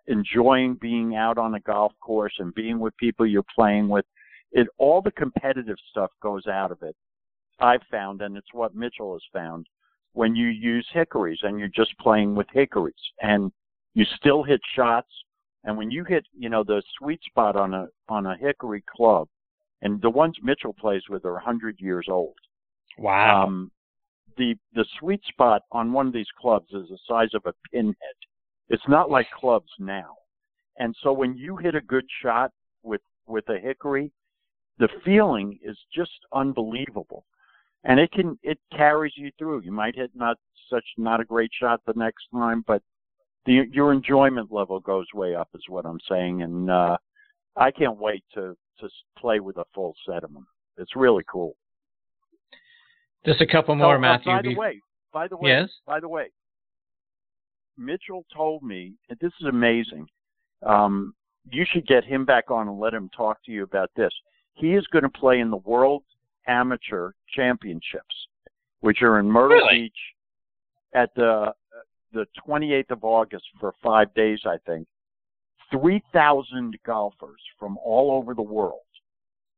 enjoying 0.09 0.75
being 0.81 1.15
out 1.15 1.39
on 1.39 1.55
a 1.55 1.61
golf 1.61 1.93
course 2.01 2.35
and 2.39 2.55
being 2.55 2.81
with 2.81 2.97
people 2.97 3.27
you're 3.27 3.45
playing 3.55 3.89
with. 3.89 4.05
It 4.55 4.69
all 4.79 5.03
the 5.03 5.11
competitive 5.11 5.77
stuff 5.91 6.11
goes 6.23 6.47
out 6.47 6.71
of 6.71 6.83
it. 6.83 6.97
I've 7.61 7.83
found, 7.91 8.23
and 8.23 8.37
it's 8.37 8.53
what 8.53 8.75
Mitchell 8.75 9.13
has 9.13 9.23
found, 9.33 9.67
when 10.13 10.35
you 10.35 10.49
use 10.49 10.89
hickories 10.93 11.41
and 11.43 11.59
you're 11.59 11.69
just 11.69 11.97
playing 11.99 12.35
with 12.35 12.47
hickories 12.53 12.95
and 13.21 13.53
you 13.95 14.05
still 14.17 14.43
hit 14.43 14.61
shots. 14.75 15.11
And 15.65 15.77
when 15.77 15.91
you 15.91 16.05
hit, 16.05 16.25
you 16.39 16.49
know, 16.49 16.63
the 16.63 16.83
sweet 16.99 17.21
spot 17.25 17.57
on 17.57 17.75
a 17.75 17.89
on 18.09 18.27
a 18.27 18.37
hickory 18.37 18.85
club, 18.89 19.29
and 19.83 20.01
the 20.03 20.11
ones 20.11 20.37
Mitchell 20.43 20.75
plays 20.75 21.03
with 21.09 21.25
are 21.25 21.35
100 21.35 21.81
years 21.81 22.07
old. 22.09 22.35
Wow. 22.99 23.45
Um, 23.45 23.71
the 24.37 24.55
the 24.75 24.85
sweet 24.99 25.23
spot 25.27 25.63
on 25.73 25.93
one 25.93 26.07
of 26.07 26.13
these 26.13 26.31
clubs 26.41 26.69
is 26.73 26.89
the 26.89 26.99
size 27.09 27.31
of 27.35 27.43
a 27.47 27.55
pinhead. 27.73 27.95
It's 28.69 28.89
not 28.89 29.11
like 29.11 29.27
clubs 29.31 29.71
now. 29.79 30.17
And 30.79 30.95
so 31.03 31.13
when 31.13 31.37
you 31.37 31.57
hit 31.57 31.75
a 31.75 31.81
good 31.81 32.07
shot 32.23 32.51
with 32.83 33.01
with 33.27 33.49
a 33.49 33.59
hickory, 33.59 34.13
the 34.79 34.89
feeling 35.05 35.59
is 35.63 35.79
just 35.95 36.11
unbelievable. 36.33 37.25
And 37.85 38.01
it 38.01 38.11
can 38.13 38.39
it 38.43 38.59
carries 38.73 39.13
you 39.17 39.31
through. 39.39 39.63
You 39.63 39.73
might 39.73 39.95
hit 39.95 40.11
not 40.15 40.37
such 40.71 40.85
not 40.97 41.21
a 41.21 41.25
great 41.25 41.51
shot 41.59 41.81
the 41.87 41.93
next 41.95 42.27
time, 42.33 42.65
but 42.67 42.83
the 43.47 43.65
your 43.71 43.93
enjoyment 43.93 44.51
level 44.51 44.81
goes 44.81 45.07
way 45.15 45.35
up 45.35 45.49
is 45.55 45.65
what 45.69 45.85
I'm 45.85 46.01
saying 46.09 46.43
and 46.43 46.71
uh 46.71 46.97
I 47.57 47.71
can't 47.71 47.99
wait 47.99 48.25
to 48.35 48.57
to 48.81 48.89
play 49.19 49.41
with 49.41 49.59
a 49.59 49.65
full 49.75 49.95
set 50.07 50.25
of 50.25 50.33
them. 50.33 50.47
It's 50.79 50.97
really 50.97 51.25
cool. 51.31 51.57
Just 53.25 53.41
a 53.41 53.47
couple 53.47 53.75
more, 53.75 53.97
oh, 53.97 54.01
Matthew. 54.01 54.33
Uh, 54.33 54.37
by 54.37 54.43
the 54.43 54.55
way, 54.55 54.81
by 55.13 55.29
the 55.29 55.37
way, 55.37 55.51
yes? 55.51 55.71
by 55.87 56.01
the 56.01 56.09
way, 56.09 56.27
Mitchell 57.79 58.25
told 58.35 58.63
me, 58.63 58.95
and 59.09 59.19
this 59.21 59.33
is 59.41 59.47
amazing. 59.47 60.07
Um, 60.65 61.15
you 61.51 61.65
should 61.71 61.87
get 61.87 62.05
him 62.05 62.25
back 62.25 62.51
on 62.51 62.69
and 62.69 62.79
let 62.79 62.95
him 62.95 63.11
talk 63.17 63.39
to 63.45 63.53
you 63.53 63.63
about 63.63 63.91
this. 63.97 64.13
He 64.55 64.75
is 64.75 64.87
going 64.89 65.03
to 65.03 65.09
play 65.09 65.41
in 65.41 65.51
the 65.51 65.57
World 65.59 66.03
Amateur 66.47 67.13
Championships, 67.35 68.29
which 68.81 69.03
are 69.03 69.19
in 69.19 69.27
Myrtle 69.31 69.59
really? 69.59 69.83
Beach 69.83 69.99
at 70.95 71.15
the 71.15 71.53
the 72.13 72.27
28th 72.47 72.91
of 72.91 73.03
August 73.03 73.45
for 73.59 73.75
five 73.83 74.15
days, 74.15 74.39
I 74.47 74.57
think, 74.65 74.87
3,000 75.73 76.79
golfers 76.87 77.41
from 77.59 77.77
all 77.85 78.13
over 78.13 78.35
the 78.35 78.43
world 78.43 78.81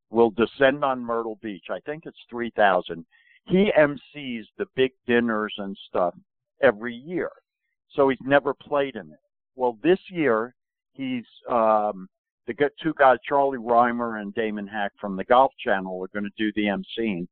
will 0.09 0.31
descend 0.31 0.83
on 0.83 0.99
Myrtle 0.99 1.37
Beach. 1.41 1.65
I 1.69 1.79
think 1.81 2.07
it's 2.07 2.17
3,000. 2.29 3.05
He 3.45 3.71
MCs 3.77 4.45
the 4.57 4.65
big 4.75 4.91
dinners 5.05 5.53
and 5.57 5.77
stuff 5.87 6.15
every 6.61 6.95
year. 6.95 7.29
So 7.93 8.09
he's 8.09 8.17
never 8.25 8.53
played 8.53 8.95
in 8.95 9.11
it. 9.11 9.19
Well, 9.55 9.77
this 9.83 9.99
year, 10.09 10.55
he's, 10.93 11.25
um, 11.49 12.09
the 12.47 12.69
two 12.81 12.93
guys, 12.97 13.17
Charlie 13.27 13.57
Rymer 13.57 14.17
and 14.17 14.33
Damon 14.33 14.67
Hack 14.67 14.93
from 14.99 15.15
the 15.15 15.25
Golf 15.25 15.51
Channel, 15.63 16.01
are 16.01 16.19
going 16.19 16.29
to 16.29 16.31
do 16.37 16.51
the 16.55 16.65
MCing. 16.65 17.27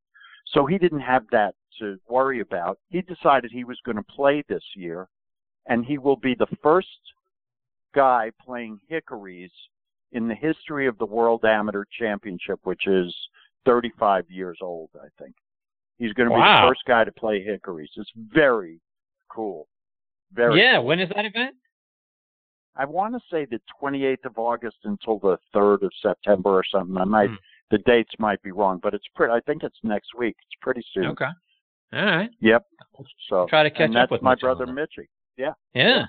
So 0.54 0.66
he 0.66 0.78
didn't 0.78 1.00
have 1.00 1.24
that 1.32 1.56
to 1.80 1.98
worry 2.08 2.42
about. 2.42 2.78
He 2.90 3.02
decided 3.02 3.52
he 3.52 3.64
was 3.64 3.80
going 3.86 3.98
to 3.98 4.04
play 4.04 4.44
this 4.48 4.64
year, 4.76 5.08
and 5.68 5.86
he 5.86 5.98
will 5.98 6.18
be 6.18 6.36
the 6.36 6.48
first 6.62 6.88
guy 7.96 8.32
playing 8.44 8.80
hickories 8.88 9.52
in 10.12 10.28
the 10.28 10.36
history 10.36 10.88
of 10.88 10.98
the 10.98 11.06
World 11.06 11.44
Amateur 11.46 11.86
Championship, 11.98 12.60
which 12.64 12.88
is 12.88 13.14
35 13.66 14.30
years 14.30 14.60
old, 14.62 14.90
I 14.96 15.08
think. 15.22 15.36
He's 15.98 16.14
going 16.14 16.30
to 16.30 16.36
be 16.36 16.42
the 16.42 16.68
first 16.70 16.82
guy 16.86 17.06
to 17.06 17.12
play 17.12 17.42
hickories. 17.42 17.90
It's 17.96 18.12
very 18.16 18.82
cool. 19.30 19.68
Very. 20.34 20.62
Yeah. 20.62 20.78
Cool. 20.78 20.86
When 20.86 21.00
is 21.00 21.10
that 21.16 21.26
event? 21.26 21.56
I 22.78 22.86
want 22.86 23.14
to 23.14 23.20
say 23.32 23.46
the 23.46 23.60
28th 23.82 24.26
of 24.26 24.38
August 24.38 24.78
until 24.84 25.20
the 25.20 25.38
3rd 25.56 25.84
of 25.84 25.92
September 26.02 26.50
or 26.50 26.64
something. 26.70 26.98
I 26.98 27.06
might, 27.06 27.30
hmm. 27.30 27.36
the 27.72 27.78
dates 27.80 28.12
might 28.20 28.42
be 28.44 28.52
wrong, 28.52 28.80
but 28.82 28.94
it's 28.94 29.06
pretty. 29.16 29.34
I 29.34 29.40
think 29.42 29.64
it's 29.64 29.78
next 29.84 30.10
week. 30.18 30.36
It's 30.40 30.60
pretty 30.62 30.84
soon. 30.94 31.08
Okay. 31.08 31.26
All 31.94 32.06
right. 32.06 32.30
Yep. 32.42 32.66
So 33.30 33.46
try 33.50 33.64
to 33.64 33.70
catch 33.70 33.82
and 33.82 33.96
that's 33.96 34.06
up 34.06 34.12
with 34.12 34.22
my 34.22 34.36
brother 34.36 34.66
Mitchy. 34.66 35.10
Yeah. 35.38 35.54
Yeah. 35.74 36.06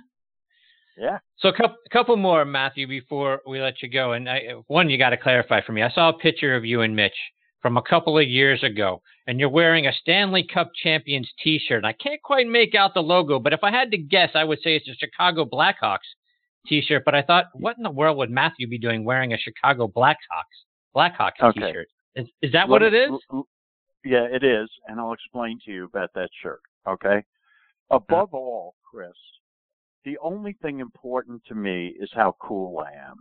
Yeah. 0.97 1.19
So 1.39 1.51
a 1.51 1.53
couple, 1.53 1.77
couple 1.93 2.17
more, 2.17 2.45
Matthew, 2.45 2.87
before 2.87 3.43
we 3.47 3.61
let 3.61 3.83
you 3.83 3.91
go. 3.91 4.13
And 4.13 4.29
I, 4.29 4.55
one, 4.67 4.89
you 4.89 4.99
got 4.99 5.11
to 5.11 5.17
clarify 5.17 5.61
for 5.65 5.73
me. 5.73 5.83
I 5.83 5.91
saw 5.91 6.09
a 6.09 6.19
picture 6.19 6.57
of 6.57 6.65
you 6.65 6.81
and 6.81 6.97
Mitch 6.97 7.17
from 7.61 7.77
a 7.77 7.83
couple 7.83 8.19
of 8.19 8.27
years 8.27 8.63
ago, 8.63 9.03
and 9.27 9.39
you're 9.39 9.49
wearing 9.49 9.87
a 9.87 9.93
Stanley 9.93 10.47
Cup 10.53 10.71
Champions 10.83 11.29
T-shirt. 11.43 11.79
And 11.79 11.87
I 11.87 11.93
can't 11.93 12.23
quite 12.23 12.47
make 12.47 12.75
out 12.75 12.95
the 12.95 13.03
logo, 13.03 13.39
but 13.39 13.53
if 13.53 13.63
I 13.63 13.71
had 13.71 13.91
to 13.91 13.99
guess, 13.99 14.31
I 14.35 14.45
would 14.45 14.61
say 14.63 14.77
it's 14.77 14.87
the 14.87 14.95
Chicago 14.95 15.45
Blackhawks 15.45 16.09
T-shirt. 16.67 17.03
But 17.05 17.15
I 17.15 17.23
thought, 17.23 17.47
what 17.55 17.77
in 17.77 17.83
the 17.83 17.91
world 17.91 18.17
would 18.19 18.31
Matthew 18.31 18.69
be 18.69 18.79
doing 18.79 19.05
wearing 19.05 19.33
a 19.33 19.39
Chicago 19.39 19.89
Blackhawks 19.89 20.17
Blackhawks 20.95 21.43
okay. 21.43 21.61
T-shirt? 21.61 21.89
Is, 22.15 22.27
is 22.43 22.53
that 22.53 22.69
what 22.69 22.83
it 22.83 22.95
is? 22.95 23.11
Yeah, 24.05 24.27
it 24.31 24.45
is, 24.45 24.69
and 24.87 25.01
I'll 25.01 25.13
explain 25.13 25.59
to 25.65 25.73
you 25.73 25.85
about 25.85 26.11
that 26.15 26.29
shirt. 26.43 26.61
Okay. 26.89 27.25
Above 27.91 28.33
all, 28.33 28.75
Chris, 28.89 29.11
the 30.05 30.17
only 30.19 30.57
thing 30.63 30.81
important 30.81 31.43
to 31.49 31.55
me 31.55 31.95
is 32.01 32.09
how 32.15 32.37
cool 32.41 32.79
I 32.79 32.93
am. 32.93 33.17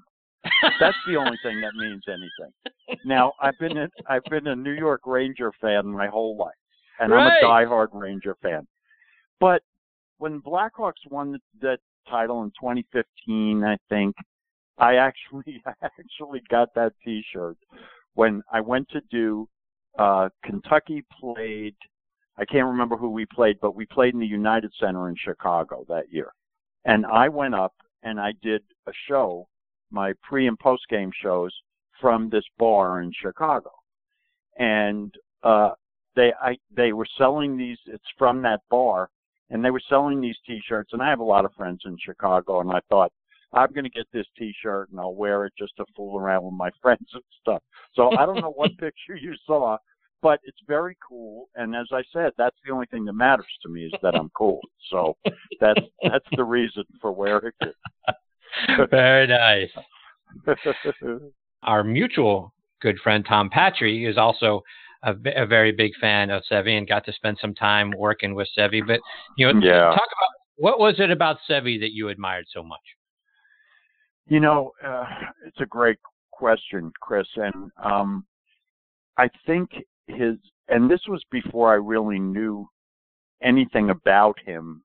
That's 0.80 0.98
the 1.08 1.18
only 1.18 1.38
thing 1.44 1.60
that 1.62 1.74
means 1.76 2.04
anything. 2.08 3.00
Now, 3.04 3.34
I've 3.42 3.58
been 3.60 3.78
a, 3.78 3.90
I've 4.08 4.24
been 4.30 4.48
a 4.48 4.56
New 4.56 4.74
York 4.74 5.02
Ranger 5.06 5.52
fan 5.60 5.88
my 5.88 6.08
whole 6.08 6.38
life, 6.38 6.54
and 7.00 7.12
right. 7.12 7.32
I'm 7.44 7.44
a 7.44 7.48
diehard 7.48 7.88
Ranger 7.92 8.36
fan. 8.42 8.68
But 9.40 9.64
when 10.20 10.42
Blackhawks 10.42 11.04
won 11.10 11.40
that 11.62 11.80
title 12.10 12.44
in 12.44 12.50
2015, 12.52 13.64
I 13.64 13.78
think 13.90 14.16
I 14.78 14.96
actually 14.96 15.62
I 15.66 15.74
actually 15.84 16.42
got 16.50 16.74
that 16.76 16.94
T-shirt 17.04 17.58
when 18.14 18.42
I 18.52 18.62
went 18.62 18.90
to 18.90 19.02
do 19.12 19.48
uh, 19.98 20.30
Kentucky 20.44 21.04
played. 21.20 21.76
I 22.38 22.46
can't 22.46 22.68
remember 22.68 22.98
who 22.98 23.10
we 23.10 23.26
played, 23.26 23.58
but 23.62 23.76
we 23.76 23.86
played 23.86 24.14
in 24.14 24.20
the 24.20 24.26
United 24.26 24.72
Center 24.80 25.08
in 25.08 25.16
Chicago 25.16 25.86
that 25.88 26.12
year. 26.12 26.32
And 26.84 27.06
I 27.06 27.30
went 27.30 27.56
up 27.56 27.74
and 28.04 28.20
I 28.20 28.34
did 28.42 28.62
a 28.88 28.92
show, 29.08 29.48
my 29.90 30.14
pre 30.22 30.48
and 30.48 30.60
post 30.60 30.84
game 30.90 31.12
shows 31.22 31.54
from 32.02 32.30
this 32.30 32.44
bar 32.58 33.02
in 33.02 33.12
Chicago. 33.22 33.72
And 34.58 35.14
uh 35.44 35.72
they 36.16 36.34
I 36.42 36.58
they 36.76 36.94
were 36.94 37.08
selling 37.18 37.58
these 37.58 37.78
it's 37.86 38.04
from 38.18 38.42
that 38.44 38.62
bar 38.70 39.10
and 39.50 39.64
they 39.64 39.72
were 39.72 39.82
selling 39.90 40.22
these 40.22 40.38
t-shirts 40.46 40.92
and 40.94 41.02
I 41.02 41.10
have 41.10 41.20
a 41.20 41.24
lot 41.24 41.46
of 41.46 41.54
friends 41.54 41.82
in 41.86 41.98
Chicago 42.04 42.62
and 42.62 42.72
I 42.72 42.80
thought 42.90 43.12
I'm 43.54 43.72
going 43.72 43.84
to 43.86 43.90
get 43.90 44.08
this 44.12 44.26
t-shirt 44.38 44.90
and 44.92 45.00
I'll 45.00 45.16
wear 45.16 45.46
it 45.46 45.54
just 45.58 45.76
to 45.78 45.86
fool 45.96 46.20
around 46.20 46.44
with 46.44 46.54
my 46.54 46.70
friends 46.82 47.08
and 47.14 47.24
stuff. 47.42 47.64
So 47.94 48.12
I 48.18 48.26
don't 48.26 48.42
know 48.42 48.54
what 48.54 48.78
picture 48.78 49.16
you 49.16 49.34
saw, 49.46 49.78
but 50.22 50.40
it's 50.44 50.58
very 50.68 50.98
cool. 51.08 51.50
And 51.56 51.76
as 51.76 51.88
I 51.92 52.04
said, 52.12 52.32
that's 52.38 52.58
the 52.66 52.74
only 52.74 52.88
thing 52.88 53.06
that 53.06 53.14
matters 53.14 53.46
to 53.64 53.70
me 53.70 53.86
is 53.86 53.94
that 54.02 54.16
I'm 54.16 54.30
cool. 54.36 54.60
So 54.90 55.16
that's 55.60 55.82
that's 56.04 56.26
the 56.36 56.44
reason 56.44 56.84
for 57.00 57.12
wearing 57.12 57.52
it. 57.62 57.76
very 58.90 59.28
nice. 59.28 59.70
Our 61.64 61.84
mutual 61.84 62.54
good 62.82 62.98
friend 63.00 63.26
Tom 63.28 63.50
Patry 63.50 64.10
is 64.10 64.18
also 64.18 64.64
a, 65.04 65.16
a, 65.36 65.46
very 65.46 65.72
big 65.72 65.92
fan 66.00 66.30
of 66.30 66.44
Seve 66.50 66.78
and 66.78 66.88
got 66.88 67.06
to 67.06 67.14
spend 67.14 67.38
some 67.40 67.54
time 67.54 67.94
working 67.98 68.36
with 68.36 68.48
Seve. 68.58 68.86
But 68.88 69.00
you 69.38 69.52
know, 69.52 69.60
yeah. 69.60 69.86
talk 69.90 69.96
about 69.96 70.34
what 70.58 70.80
was 70.80 70.96
it 71.00 71.12
about 71.12 71.38
Seve 71.50 71.80
that 71.80 71.94
you 71.94 72.10
admired 72.10 72.46
so 72.52 72.64
much? 72.64 72.80
You 74.28 74.40
know, 74.40 74.72
uh, 74.86 75.06
it's 75.46 75.60
a 75.60 75.66
great 75.66 76.00
question, 76.32 76.92
Chris, 77.02 77.28
and 77.36 77.72
um, 77.84 78.26
I 79.18 79.30
think 79.46 79.70
his 80.08 80.36
and 80.68 80.90
this 80.90 81.02
was 81.08 81.24
before 81.32 81.72
I 81.72 81.76
really 81.76 82.20
knew 82.20 82.68
anything 83.42 83.90
about 83.90 84.38
him. 84.46 84.84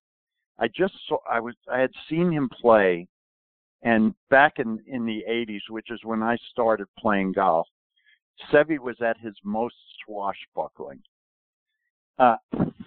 I 0.58 0.68
just 0.68 0.94
saw 1.08 1.18
I 1.30 1.40
was 1.40 1.54
I 1.72 1.80
had 1.80 1.92
seen 2.08 2.30
him 2.30 2.48
play 2.60 3.08
and 3.82 4.14
back 4.28 4.58
in 4.58 4.78
in 4.86 5.06
the 5.06 5.24
80s, 5.28 5.70
which 5.70 5.90
is 5.90 6.00
when 6.04 6.22
I 6.22 6.36
started 6.50 6.86
playing 6.98 7.32
golf, 7.32 7.66
Seve 8.52 8.78
was 8.78 8.96
at 9.00 9.18
his 9.18 9.34
most 9.44 9.74
swashbuckling. 10.04 11.00
Uh, 12.18 12.36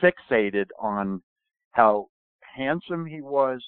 fixated 0.01 0.67
on 0.79 1.21
how 1.71 2.07
handsome 2.41 3.05
he 3.05 3.21
was, 3.21 3.63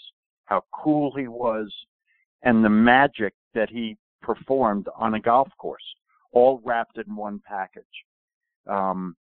how 0.45 0.63
cool 0.71 1.12
he 1.15 1.28
was, 1.28 1.74
and 2.43 2.63
the 2.63 2.69
magic 2.69 3.34
that 3.54 3.69
he 3.69 3.98
performed 4.21 4.88
on 4.95 5.15
a 5.15 5.19
golf 5.19 5.50
course, 5.58 5.84
all 6.32 6.62
wrapped 6.63 6.98
in 6.98 7.15
one 7.15 7.41
package. 7.48 7.84
Um, 8.67 9.15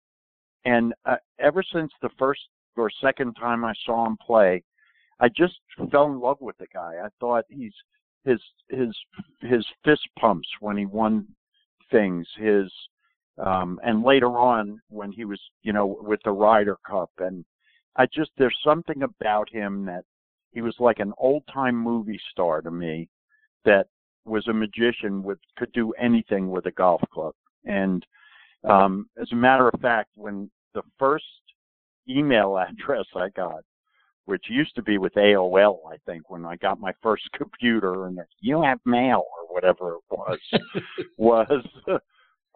and 0.64 0.94
uh, 1.06 1.16
ever 1.38 1.62
since 1.62 1.92
the 2.02 2.10
first 2.18 2.42
or 2.76 2.90
second 3.00 3.34
time 3.34 3.64
I 3.64 3.72
saw 3.84 4.06
him 4.06 4.16
play, 4.24 4.62
I 5.20 5.28
just 5.28 5.54
fell 5.90 6.06
in 6.06 6.20
love 6.20 6.38
with 6.40 6.58
the 6.58 6.66
guy. 6.72 6.94
I 7.02 7.08
thought 7.20 7.44
he's 7.48 7.74
his 8.24 8.40
his 8.68 8.96
his 9.40 9.64
fist 9.84 10.08
pumps 10.18 10.48
when 10.60 10.76
he 10.76 10.86
won 10.86 11.26
things, 11.94 12.26
his 12.36 12.72
um 13.38 13.80
and 13.82 14.04
later 14.04 14.32
on 14.52 14.80
when 14.88 15.10
he 15.12 15.24
was, 15.24 15.40
you 15.62 15.72
know, 15.72 15.86
with 16.10 16.20
the 16.24 16.30
Ryder 16.30 16.78
Cup 16.88 17.10
and 17.18 17.44
I 17.96 18.06
just 18.06 18.30
there's 18.38 18.58
something 18.64 19.02
about 19.02 19.48
him 19.50 19.84
that 19.86 20.04
he 20.52 20.60
was 20.60 20.74
like 20.78 21.00
an 21.00 21.12
old 21.18 21.42
time 21.52 21.76
movie 21.76 22.20
star 22.30 22.62
to 22.62 22.70
me 22.70 23.08
that 23.64 23.86
was 24.24 24.46
a 24.48 24.52
magician 24.52 25.22
with 25.22 25.38
could 25.56 25.72
do 25.72 25.92
anything 25.92 26.50
with 26.50 26.66
a 26.66 26.70
golf 26.72 27.02
club. 27.12 27.34
And 27.64 28.04
um, 28.64 29.08
as 29.20 29.30
a 29.32 29.36
matter 29.36 29.68
of 29.68 29.80
fact, 29.80 30.10
when 30.14 30.50
the 30.74 30.82
first 30.98 31.24
email 32.08 32.58
address 32.68 33.06
I 33.14 33.28
got, 33.30 33.62
which 34.26 34.44
used 34.48 34.74
to 34.76 34.82
be 34.82 34.96
with 34.96 35.12
AOL, 35.14 35.80
I 35.90 35.96
think, 36.06 36.30
when 36.30 36.46
I 36.46 36.56
got 36.56 36.80
my 36.80 36.92
first 37.02 37.28
computer, 37.36 38.06
and 38.06 38.18
you 38.40 38.62
have 38.62 38.78
mail 38.86 39.24
or 39.38 39.43
whatever 39.54 39.94
it 39.94 40.02
was, 40.10 40.38
was 41.16 41.64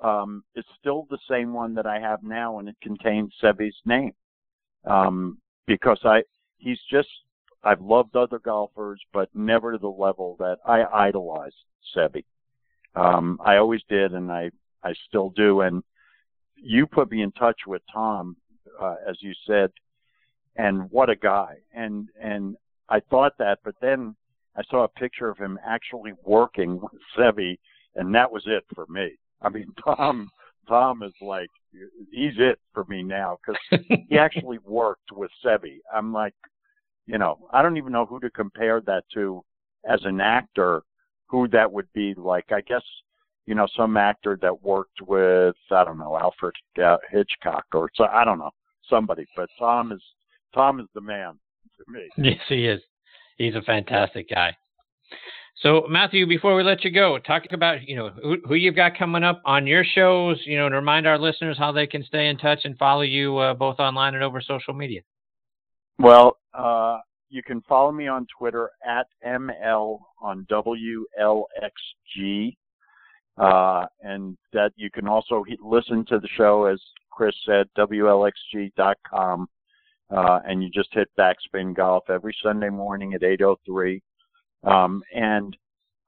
um, 0.02 0.42
it's 0.56 0.68
still 0.80 1.06
the 1.10 1.18
same 1.30 1.52
one 1.52 1.74
that 1.74 1.86
I 1.86 2.00
have 2.00 2.22
now, 2.24 2.58
and 2.58 2.68
it 2.68 2.76
contains 2.82 3.32
Seve's 3.40 3.76
name 3.86 4.12
um, 4.84 5.38
because 5.66 6.00
I 6.04 6.22
he's 6.58 6.80
just 6.90 7.08
I've 7.62 7.80
loved 7.80 8.16
other 8.16 8.40
golfers, 8.40 9.00
but 9.12 9.28
never 9.32 9.72
to 9.72 9.78
the 9.78 9.88
level 9.88 10.36
that 10.40 10.58
I 10.66 10.84
idolized 10.84 11.54
Seve. 11.94 12.24
Um, 12.96 13.38
I 13.44 13.56
always 13.56 13.82
did, 13.88 14.12
and 14.12 14.30
I 14.30 14.50
I 14.82 14.92
still 15.08 15.30
do, 15.30 15.60
and 15.60 15.84
you 16.56 16.86
put 16.86 17.10
me 17.12 17.22
in 17.22 17.30
touch 17.32 17.60
with 17.66 17.82
Tom, 17.92 18.36
uh, 18.80 18.96
as 19.08 19.16
you 19.20 19.32
said, 19.46 19.70
and 20.56 20.90
what 20.90 21.10
a 21.10 21.16
guy. 21.16 21.58
And 21.72 22.08
and 22.20 22.56
I 22.88 23.00
thought 23.00 23.38
that, 23.38 23.60
but 23.64 23.74
then 23.80 24.16
I 24.58 24.62
saw 24.70 24.84
a 24.84 24.88
picture 24.88 25.28
of 25.28 25.38
him 25.38 25.58
actually 25.64 26.12
working 26.24 26.80
with 26.80 27.00
Seve, 27.16 27.58
and 27.94 28.14
that 28.14 28.30
was 28.30 28.42
it 28.46 28.64
for 28.74 28.86
me. 28.88 29.12
I 29.40 29.48
mean, 29.48 29.72
Tom 29.84 30.28
Tom 30.68 31.02
is 31.02 31.14
like 31.20 31.50
he's 32.10 32.34
it 32.38 32.58
for 32.74 32.84
me 32.88 33.02
now 33.02 33.38
because 33.40 33.86
he 34.08 34.18
actually 34.18 34.58
worked 34.64 35.12
with 35.12 35.30
Seve. 35.44 35.78
I'm 35.94 36.12
like, 36.12 36.34
you 37.06 37.18
know, 37.18 37.38
I 37.52 37.62
don't 37.62 37.76
even 37.76 37.92
know 37.92 38.04
who 38.06 38.20
to 38.20 38.30
compare 38.30 38.80
that 38.82 39.04
to 39.14 39.42
as 39.88 40.00
an 40.04 40.20
actor. 40.20 40.82
Who 41.28 41.46
that 41.48 41.70
would 41.70 41.88
be 41.92 42.14
like? 42.14 42.52
I 42.52 42.62
guess 42.62 42.82
you 43.48 43.54
know, 43.54 43.66
some 43.74 43.96
actor 43.96 44.38
that 44.42 44.62
worked 44.62 45.00
with, 45.06 45.56
I 45.70 45.82
don't 45.82 45.96
know, 45.96 46.18
Alfred 46.18 46.54
uh, 46.84 46.98
Hitchcock 47.10 47.64
or 47.72 47.88
so, 47.94 48.04
I 48.04 48.22
don't 48.22 48.38
know, 48.38 48.50
somebody. 48.90 49.24
But 49.34 49.48
Tom 49.58 49.90
is 49.90 50.02
Tom 50.54 50.80
is 50.80 50.86
the 50.94 51.00
man 51.00 51.38
to 51.78 51.90
me. 51.90 52.10
Yes, 52.18 52.40
he 52.46 52.66
is. 52.66 52.82
He's 53.38 53.54
a 53.54 53.62
fantastic 53.62 54.28
guy. 54.28 54.56
So 55.62 55.86
Matthew, 55.88 56.26
before 56.26 56.54
we 56.54 56.62
let 56.62 56.84
you 56.84 56.90
go, 56.92 57.18
talk 57.18 57.42
about 57.52 57.82
you 57.88 57.96
know 57.96 58.10
who, 58.10 58.36
who 58.46 58.54
you've 58.54 58.76
got 58.76 58.96
coming 58.96 59.24
up 59.24 59.40
on 59.44 59.66
your 59.66 59.84
shows. 59.84 60.40
You 60.44 60.58
know, 60.58 60.68
to 60.68 60.76
remind 60.76 61.06
our 61.06 61.18
listeners 61.18 61.56
how 61.58 61.72
they 61.72 61.86
can 61.86 62.04
stay 62.04 62.28
in 62.28 62.38
touch 62.38 62.60
and 62.64 62.76
follow 62.78 63.02
you 63.02 63.38
uh, 63.38 63.54
both 63.54 63.80
online 63.80 64.14
and 64.14 64.22
over 64.22 64.40
social 64.40 64.74
media. 64.74 65.00
Well, 65.98 66.36
uh, 66.54 66.98
you 67.28 67.42
can 67.42 67.60
follow 67.62 67.90
me 67.90 68.06
on 68.06 68.26
Twitter 68.38 68.70
at 68.86 69.06
ml 69.26 69.98
on 70.22 70.46
WLXG. 70.50 71.46
Uh, 73.36 73.86
and 74.02 74.36
that 74.52 74.72
you 74.74 74.90
can 74.90 75.06
also 75.06 75.44
listen 75.62 76.04
to 76.06 76.18
the 76.18 76.28
show, 76.36 76.64
as 76.64 76.80
Chris 77.12 77.36
said, 77.46 77.68
WLXG.com. 77.78 79.48
Uh, 80.10 80.40
and 80.46 80.62
you 80.62 80.70
just 80.70 80.88
hit 80.92 81.08
Backspin 81.18 81.74
Golf 81.74 82.08
every 82.08 82.34
Sunday 82.42 82.70
morning 82.70 83.14
at 83.14 83.22
8.03. 83.22 84.00
Um, 84.64 85.02
and 85.14 85.56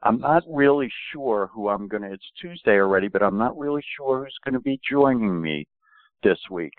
I'm 0.02 0.18
not 0.18 0.42
really 0.48 0.90
sure 1.12 1.50
who 1.52 1.68
I'm 1.68 1.86
going 1.86 2.02
to, 2.02 2.12
it's 2.12 2.32
Tuesday 2.40 2.78
already, 2.80 3.08
but 3.08 3.22
I'm 3.22 3.36
not 3.36 3.58
really 3.58 3.82
sure 3.96 4.24
who's 4.24 4.38
going 4.44 4.54
to 4.54 4.60
be 4.60 4.80
joining 4.88 5.40
me 5.40 5.66
this 6.22 6.38
week. 6.50 6.72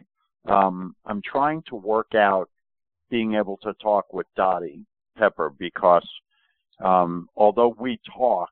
Um, 0.48 0.96
I'm 1.06 1.22
trying 1.22 1.62
to 1.68 1.76
work 1.76 2.16
out 2.16 2.50
being 3.12 3.36
able 3.36 3.58
to 3.58 3.74
talk 3.76 4.12
with 4.12 4.26
Dottie 4.36 4.86
Pepper 5.18 5.52
because 5.60 6.08
um, 6.84 7.30
although 7.36 7.76
we 7.80 8.00
talk, 8.18 8.50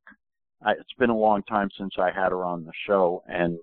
I, 0.63 0.73
it's 0.73 0.93
been 0.99 1.09
a 1.09 1.17
long 1.17 1.41
time 1.43 1.69
since 1.77 1.93
I 1.97 2.11
had 2.11 2.29
her 2.29 2.43
on 2.45 2.63
the 2.63 2.71
show, 2.85 3.23
and 3.27 3.57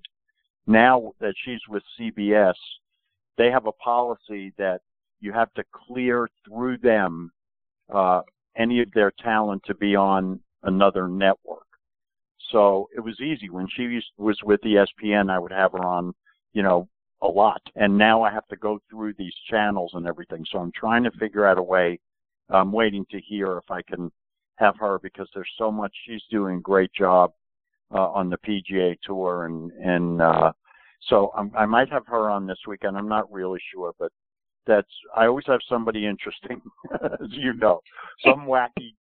now 0.66 1.12
that 1.20 1.34
she's 1.44 1.60
with 1.68 1.82
CBS, 2.00 2.54
they 3.38 3.50
have 3.50 3.66
a 3.66 3.72
policy 3.72 4.52
that 4.58 4.80
you 5.26 5.32
have 5.32 5.52
to 5.54 5.64
clear 5.72 6.28
through 6.46 6.78
them 6.78 7.32
uh, 7.92 8.22
any 8.56 8.80
of 8.80 8.90
their 8.92 9.12
talent 9.22 9.60
to 9.66 9.74
be 9.74 9.96
on 9.96 10.40
another 10.62 11.08
network. 11.08 11.66
So 12.52 12.88
it 12.96 13.00
was 13.00 13.20
easy 13.20 13.50
when 13.50 13.66
she 13.76 14.00
was 14.16 14.38
with 14.44 14.60
ESPN. 14.60 15.30
I 15.30 15.38
would 15.40 15.50
have 15.50 15.72
her 15.72 15.84
on, 15.84 16.14
you 16.52 16.62
know, 16.62 16.88
a 17.22 17.26
lot, 17.26 17.60
and 17.74 17.98
now 17.98 18.22
I 18.22 18.30
have 18.30 18.46
to 18.48 18.56
go 18.56 18.78
through 18.88 19.14
these 19.14 19.34
channels 19.50 19.92
and 19.94 20.06
everything. 20.06 20.44
So 20.52 20.58
I'm 20.60 20.72
trying 20.72 21.02
to 21.04 21.10
figure 21.12 21.46
out 21.46 21.58
a 21.58 21.62
way. 21.62 21.98
I'm 22.50 22.70
waiting 22.70 23.04
to 23.10 23.20
hear 23.20 23.56
if 23.56 23.68
I 23.68 23.82
can 23.82 24.12
have 24.56 24.76
her 24.78 25.00
because 25.02 25.28
there's 25.34 25.50
so 25.58 25.72
much. 25.72 25.92
She's 26.06 26.22
doing 26.30 26.58
a 26.58 26.60
great 26.60 26.92
job 26.92 27.32
uh, 27.92 28.10
on 28.10 28.30
the 28.30 28.38
PGA 28.38 28.96
Tour, 29.02 29.46
and 29.46 29.72
and 29.72 30.22
uh, 30.22 30.52
so 31.08 31.32
I'm, 31.36 31.50
I 31.56 31.66
might 31.66 31.90
have 31.90 32.06
her 32.06 32.30
on 32.30 32.46
this 32.46 32.58
weekend. 32.68 32.96
I'm 32.96 33.08
not 33.08 33.32
really 33.32 33.60
sure, 33.72 33.92
but 33.98 34.12
that's 34.66 34.90
I 35.16 35.26
always 35.26 35.46
have 35.46 35.60
somebody 35.68 36.06
interesting, 36.06 36.60
as 37.02 37.10
you 37.30 37.54
know, 37.54 37.80
some 38.24 38.46
wacky 38.46 38.94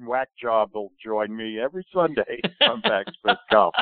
whack 0.00 0.28
job 0.40 0.70
will 0.74 0.90
join 1.02 1.34
me 1.36 1.60
every 1.60 1.86
Sunday 1.92 2.40
on 2.62 2.82
Backspin 2.82 3.36
Golf. 3.50 3.74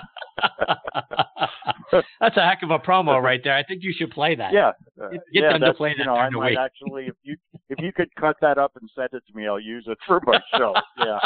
that's 2.20 2.36
a 2.36 2.40
heck 2.46 2.62
of 2.62 2.70
a 2.70 2.78
promo 2.78 3.22
right 3.22 3.40
there. 3.42 3.54
I 3.54 3.62
think 3.62 3.82
you 3.82 3.94
should 3.96 4.10
play 4.10 4.34
that. 4.34 4.52
Yeah, 4.52 4.72
uh, 5.02 5.08
Get 5.08 5.22
yeah, 5.32 5.52
them 5.52 5.60
to 5.62 5.74
play 5.74 5.92
that 5.92 5.98
you 6.00 6.04
know, 6.04 6.14
I 6.14 6.28
might 6.30 6.50
week. 6.50 6.58
actually, 6.58 7.06
if 7.06 7.14
you 7.22 7.36
if 7.68 7.78
you 7.80 7.92
could 7.92 8.14
cut 8.16 8.36
that 8.42 8.58
up 8.58 8.72
and 8.80 8.90
send 8.94 9.08
it 9.12 9.22
to 9.26 9.34
me, 9.34 9.46
I'll 9.46 9.60
use 9.60 9.84
it 9.88 9.98
for 10.06 10.20
my 10.26 10.40
show. 10.56 10.74
Yeah. 10.98 11.18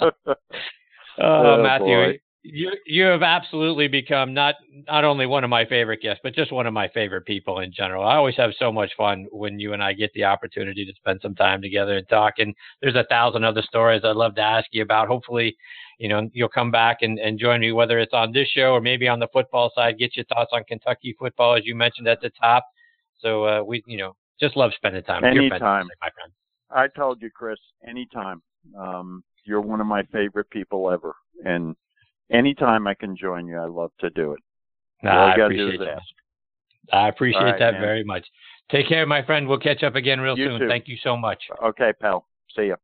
oh, 0.00 0.10
Oh, 1.18 1.62
Matthew, 1.62 1.86
boy. 1.86 2.18
You 2.42 2.72
you 2.86 3.04
have 3.04 3.22
absolutely 3.22 3.86
become 3.86 4.32
not 4.32 4.54
not 4.86 5.04
only 5.04 5.26
one 5.26 5.44
of 5.44 5.50
my 5.50 5.64
favorite 5.66 6.00
guests, 6.00 6.20
but 6.22 6.34
just 6.34 6.52
one 6.52 6.66
of 6.66 6.72
my 6.72 6.88
favorite 6.88 7.26
people 7.26 7.60
in 7.60 7.72
general. 7.72 8.04
I 8.04 8.16
always 8.16 8.36
have 8.36 8.52
so 8.58 8.72
much 8.72 8.92
fun 8.96 9.26
when 9.30 9.60
you 9.60 9.74
and 9.74 9.82
I 9.82 9.92
get 9.92 10.10
the 10.14 10.24
opportunity 10.24 10.86
to 10.86 10.92
spend 10.94 11.20
some 11.22 11.34
time 11.34 11.60
together 11.60 11.96
and 11.98 12.08
talk. 12.08 12.34
And 12.38 12.54
there's 12.80 12.94
a 12.94 13.04
thousand 13.10 13.44
other 13.44 13.62
stories 13.62 14.02
I'd 14.04 14.16
love 14.16 14.34
to 14.36 14.42
ask 14.42 14.66
you 14.72 14.82
about. 14.82 15.08
Hopefully, 15.08 15.54
you 15.98 16.08
know, 16.08 16.30
you'll 16.32 16.48
come 16.48 16.70
back 16.70 16.98
and, 17.02 17.18
and 17.18 17.38
join 17.38 17.60
me, 17.60 17.72
whether 17.72 17.98
it's 17.98 18.14
on 18.14 18.32
this 18.32 18.48
show 18.48 18.72
or 18.72 18.80
maybe 18.80 19.06
on 19.06 19.20
the 19.20 19.28
football 19.32 19.70
side. 19.74 19.98
Get 19.98 20.16
your 20.16 20.24
thoughts 20.26 20.50
on 20.52 20.64
Kentucky 20.64 21.14
football, 21.18 21.56
as 21.56 21.66
you 21.66 21.74
mentioned 21.74 22.08
at 22.08 22.22
the 22.22 22.30
top. 22.40 22.64
So 23.18 23.44
uh, 23.44 23.62
we, 23.62 23.82
you 23.86 23.98
know, 23.98 24.16
just 24.40 24.56
love 24.56 24.70
spending 24.76 25.02
time. 25.02 25.22
with 25.22 25.32
Anytime. 25.32 25.60
fantastic, 25.60 25.98
my 26.00 26.08
friend. 26.10 26.32
I 26.70 26.88
told 26.98 27.20
you, 27.20 27.28
Chris, 27.30 27.58
anytime. 27.86 28.40
Um, 28.78 29.22
you're 29.44 29.60
one 29.60 29.80
of 29.80 29.86
my 29.86 30.02
favorite 30.04 30.48
people 30.50 30.90
ever, 30.90 31.14
and 31.44 31.74
anytime 32.30 32.86
I 32.86 32.94
can 32.94 33.16
join 33.16 33.46
you, 33.46 33.58
I 33.58 33.66
love 33.66 33.92
to 34.00 34.10
do 34.10 34.32
it. 34.32 34.40
I 35.06 35.34
appreciate 35.34 35.78
that. 35.78 35.88
ask. 35.88 36.04
I 36.92 37.08
appreciate 37.08 37.42
right, 37.42 37.58
that 37.58 37.72
man. 37.72 37.80
very 37.80 38.04
much. 38.04 38.26
Take 38.70 38.88
care, 38.88 39.06
my 39.06 39.24
friend. 39.24 39.48
We'll 39.48 39.58
catch 39.58 39.82
up 39.82 39.94
again 39.94 40.20
real 40.20 40.36
You 40.36 40.48
soon. 40.48 40.60
too. 40.60 40.68
Thank 40.68 40.88
you 40.88 40.96
so 41.02 41.16
much. 41.16 41.42
Okay, 41.62 41.92
pal. 42.00 42.26
See 42.56 42.68
ya. 42.68 42.76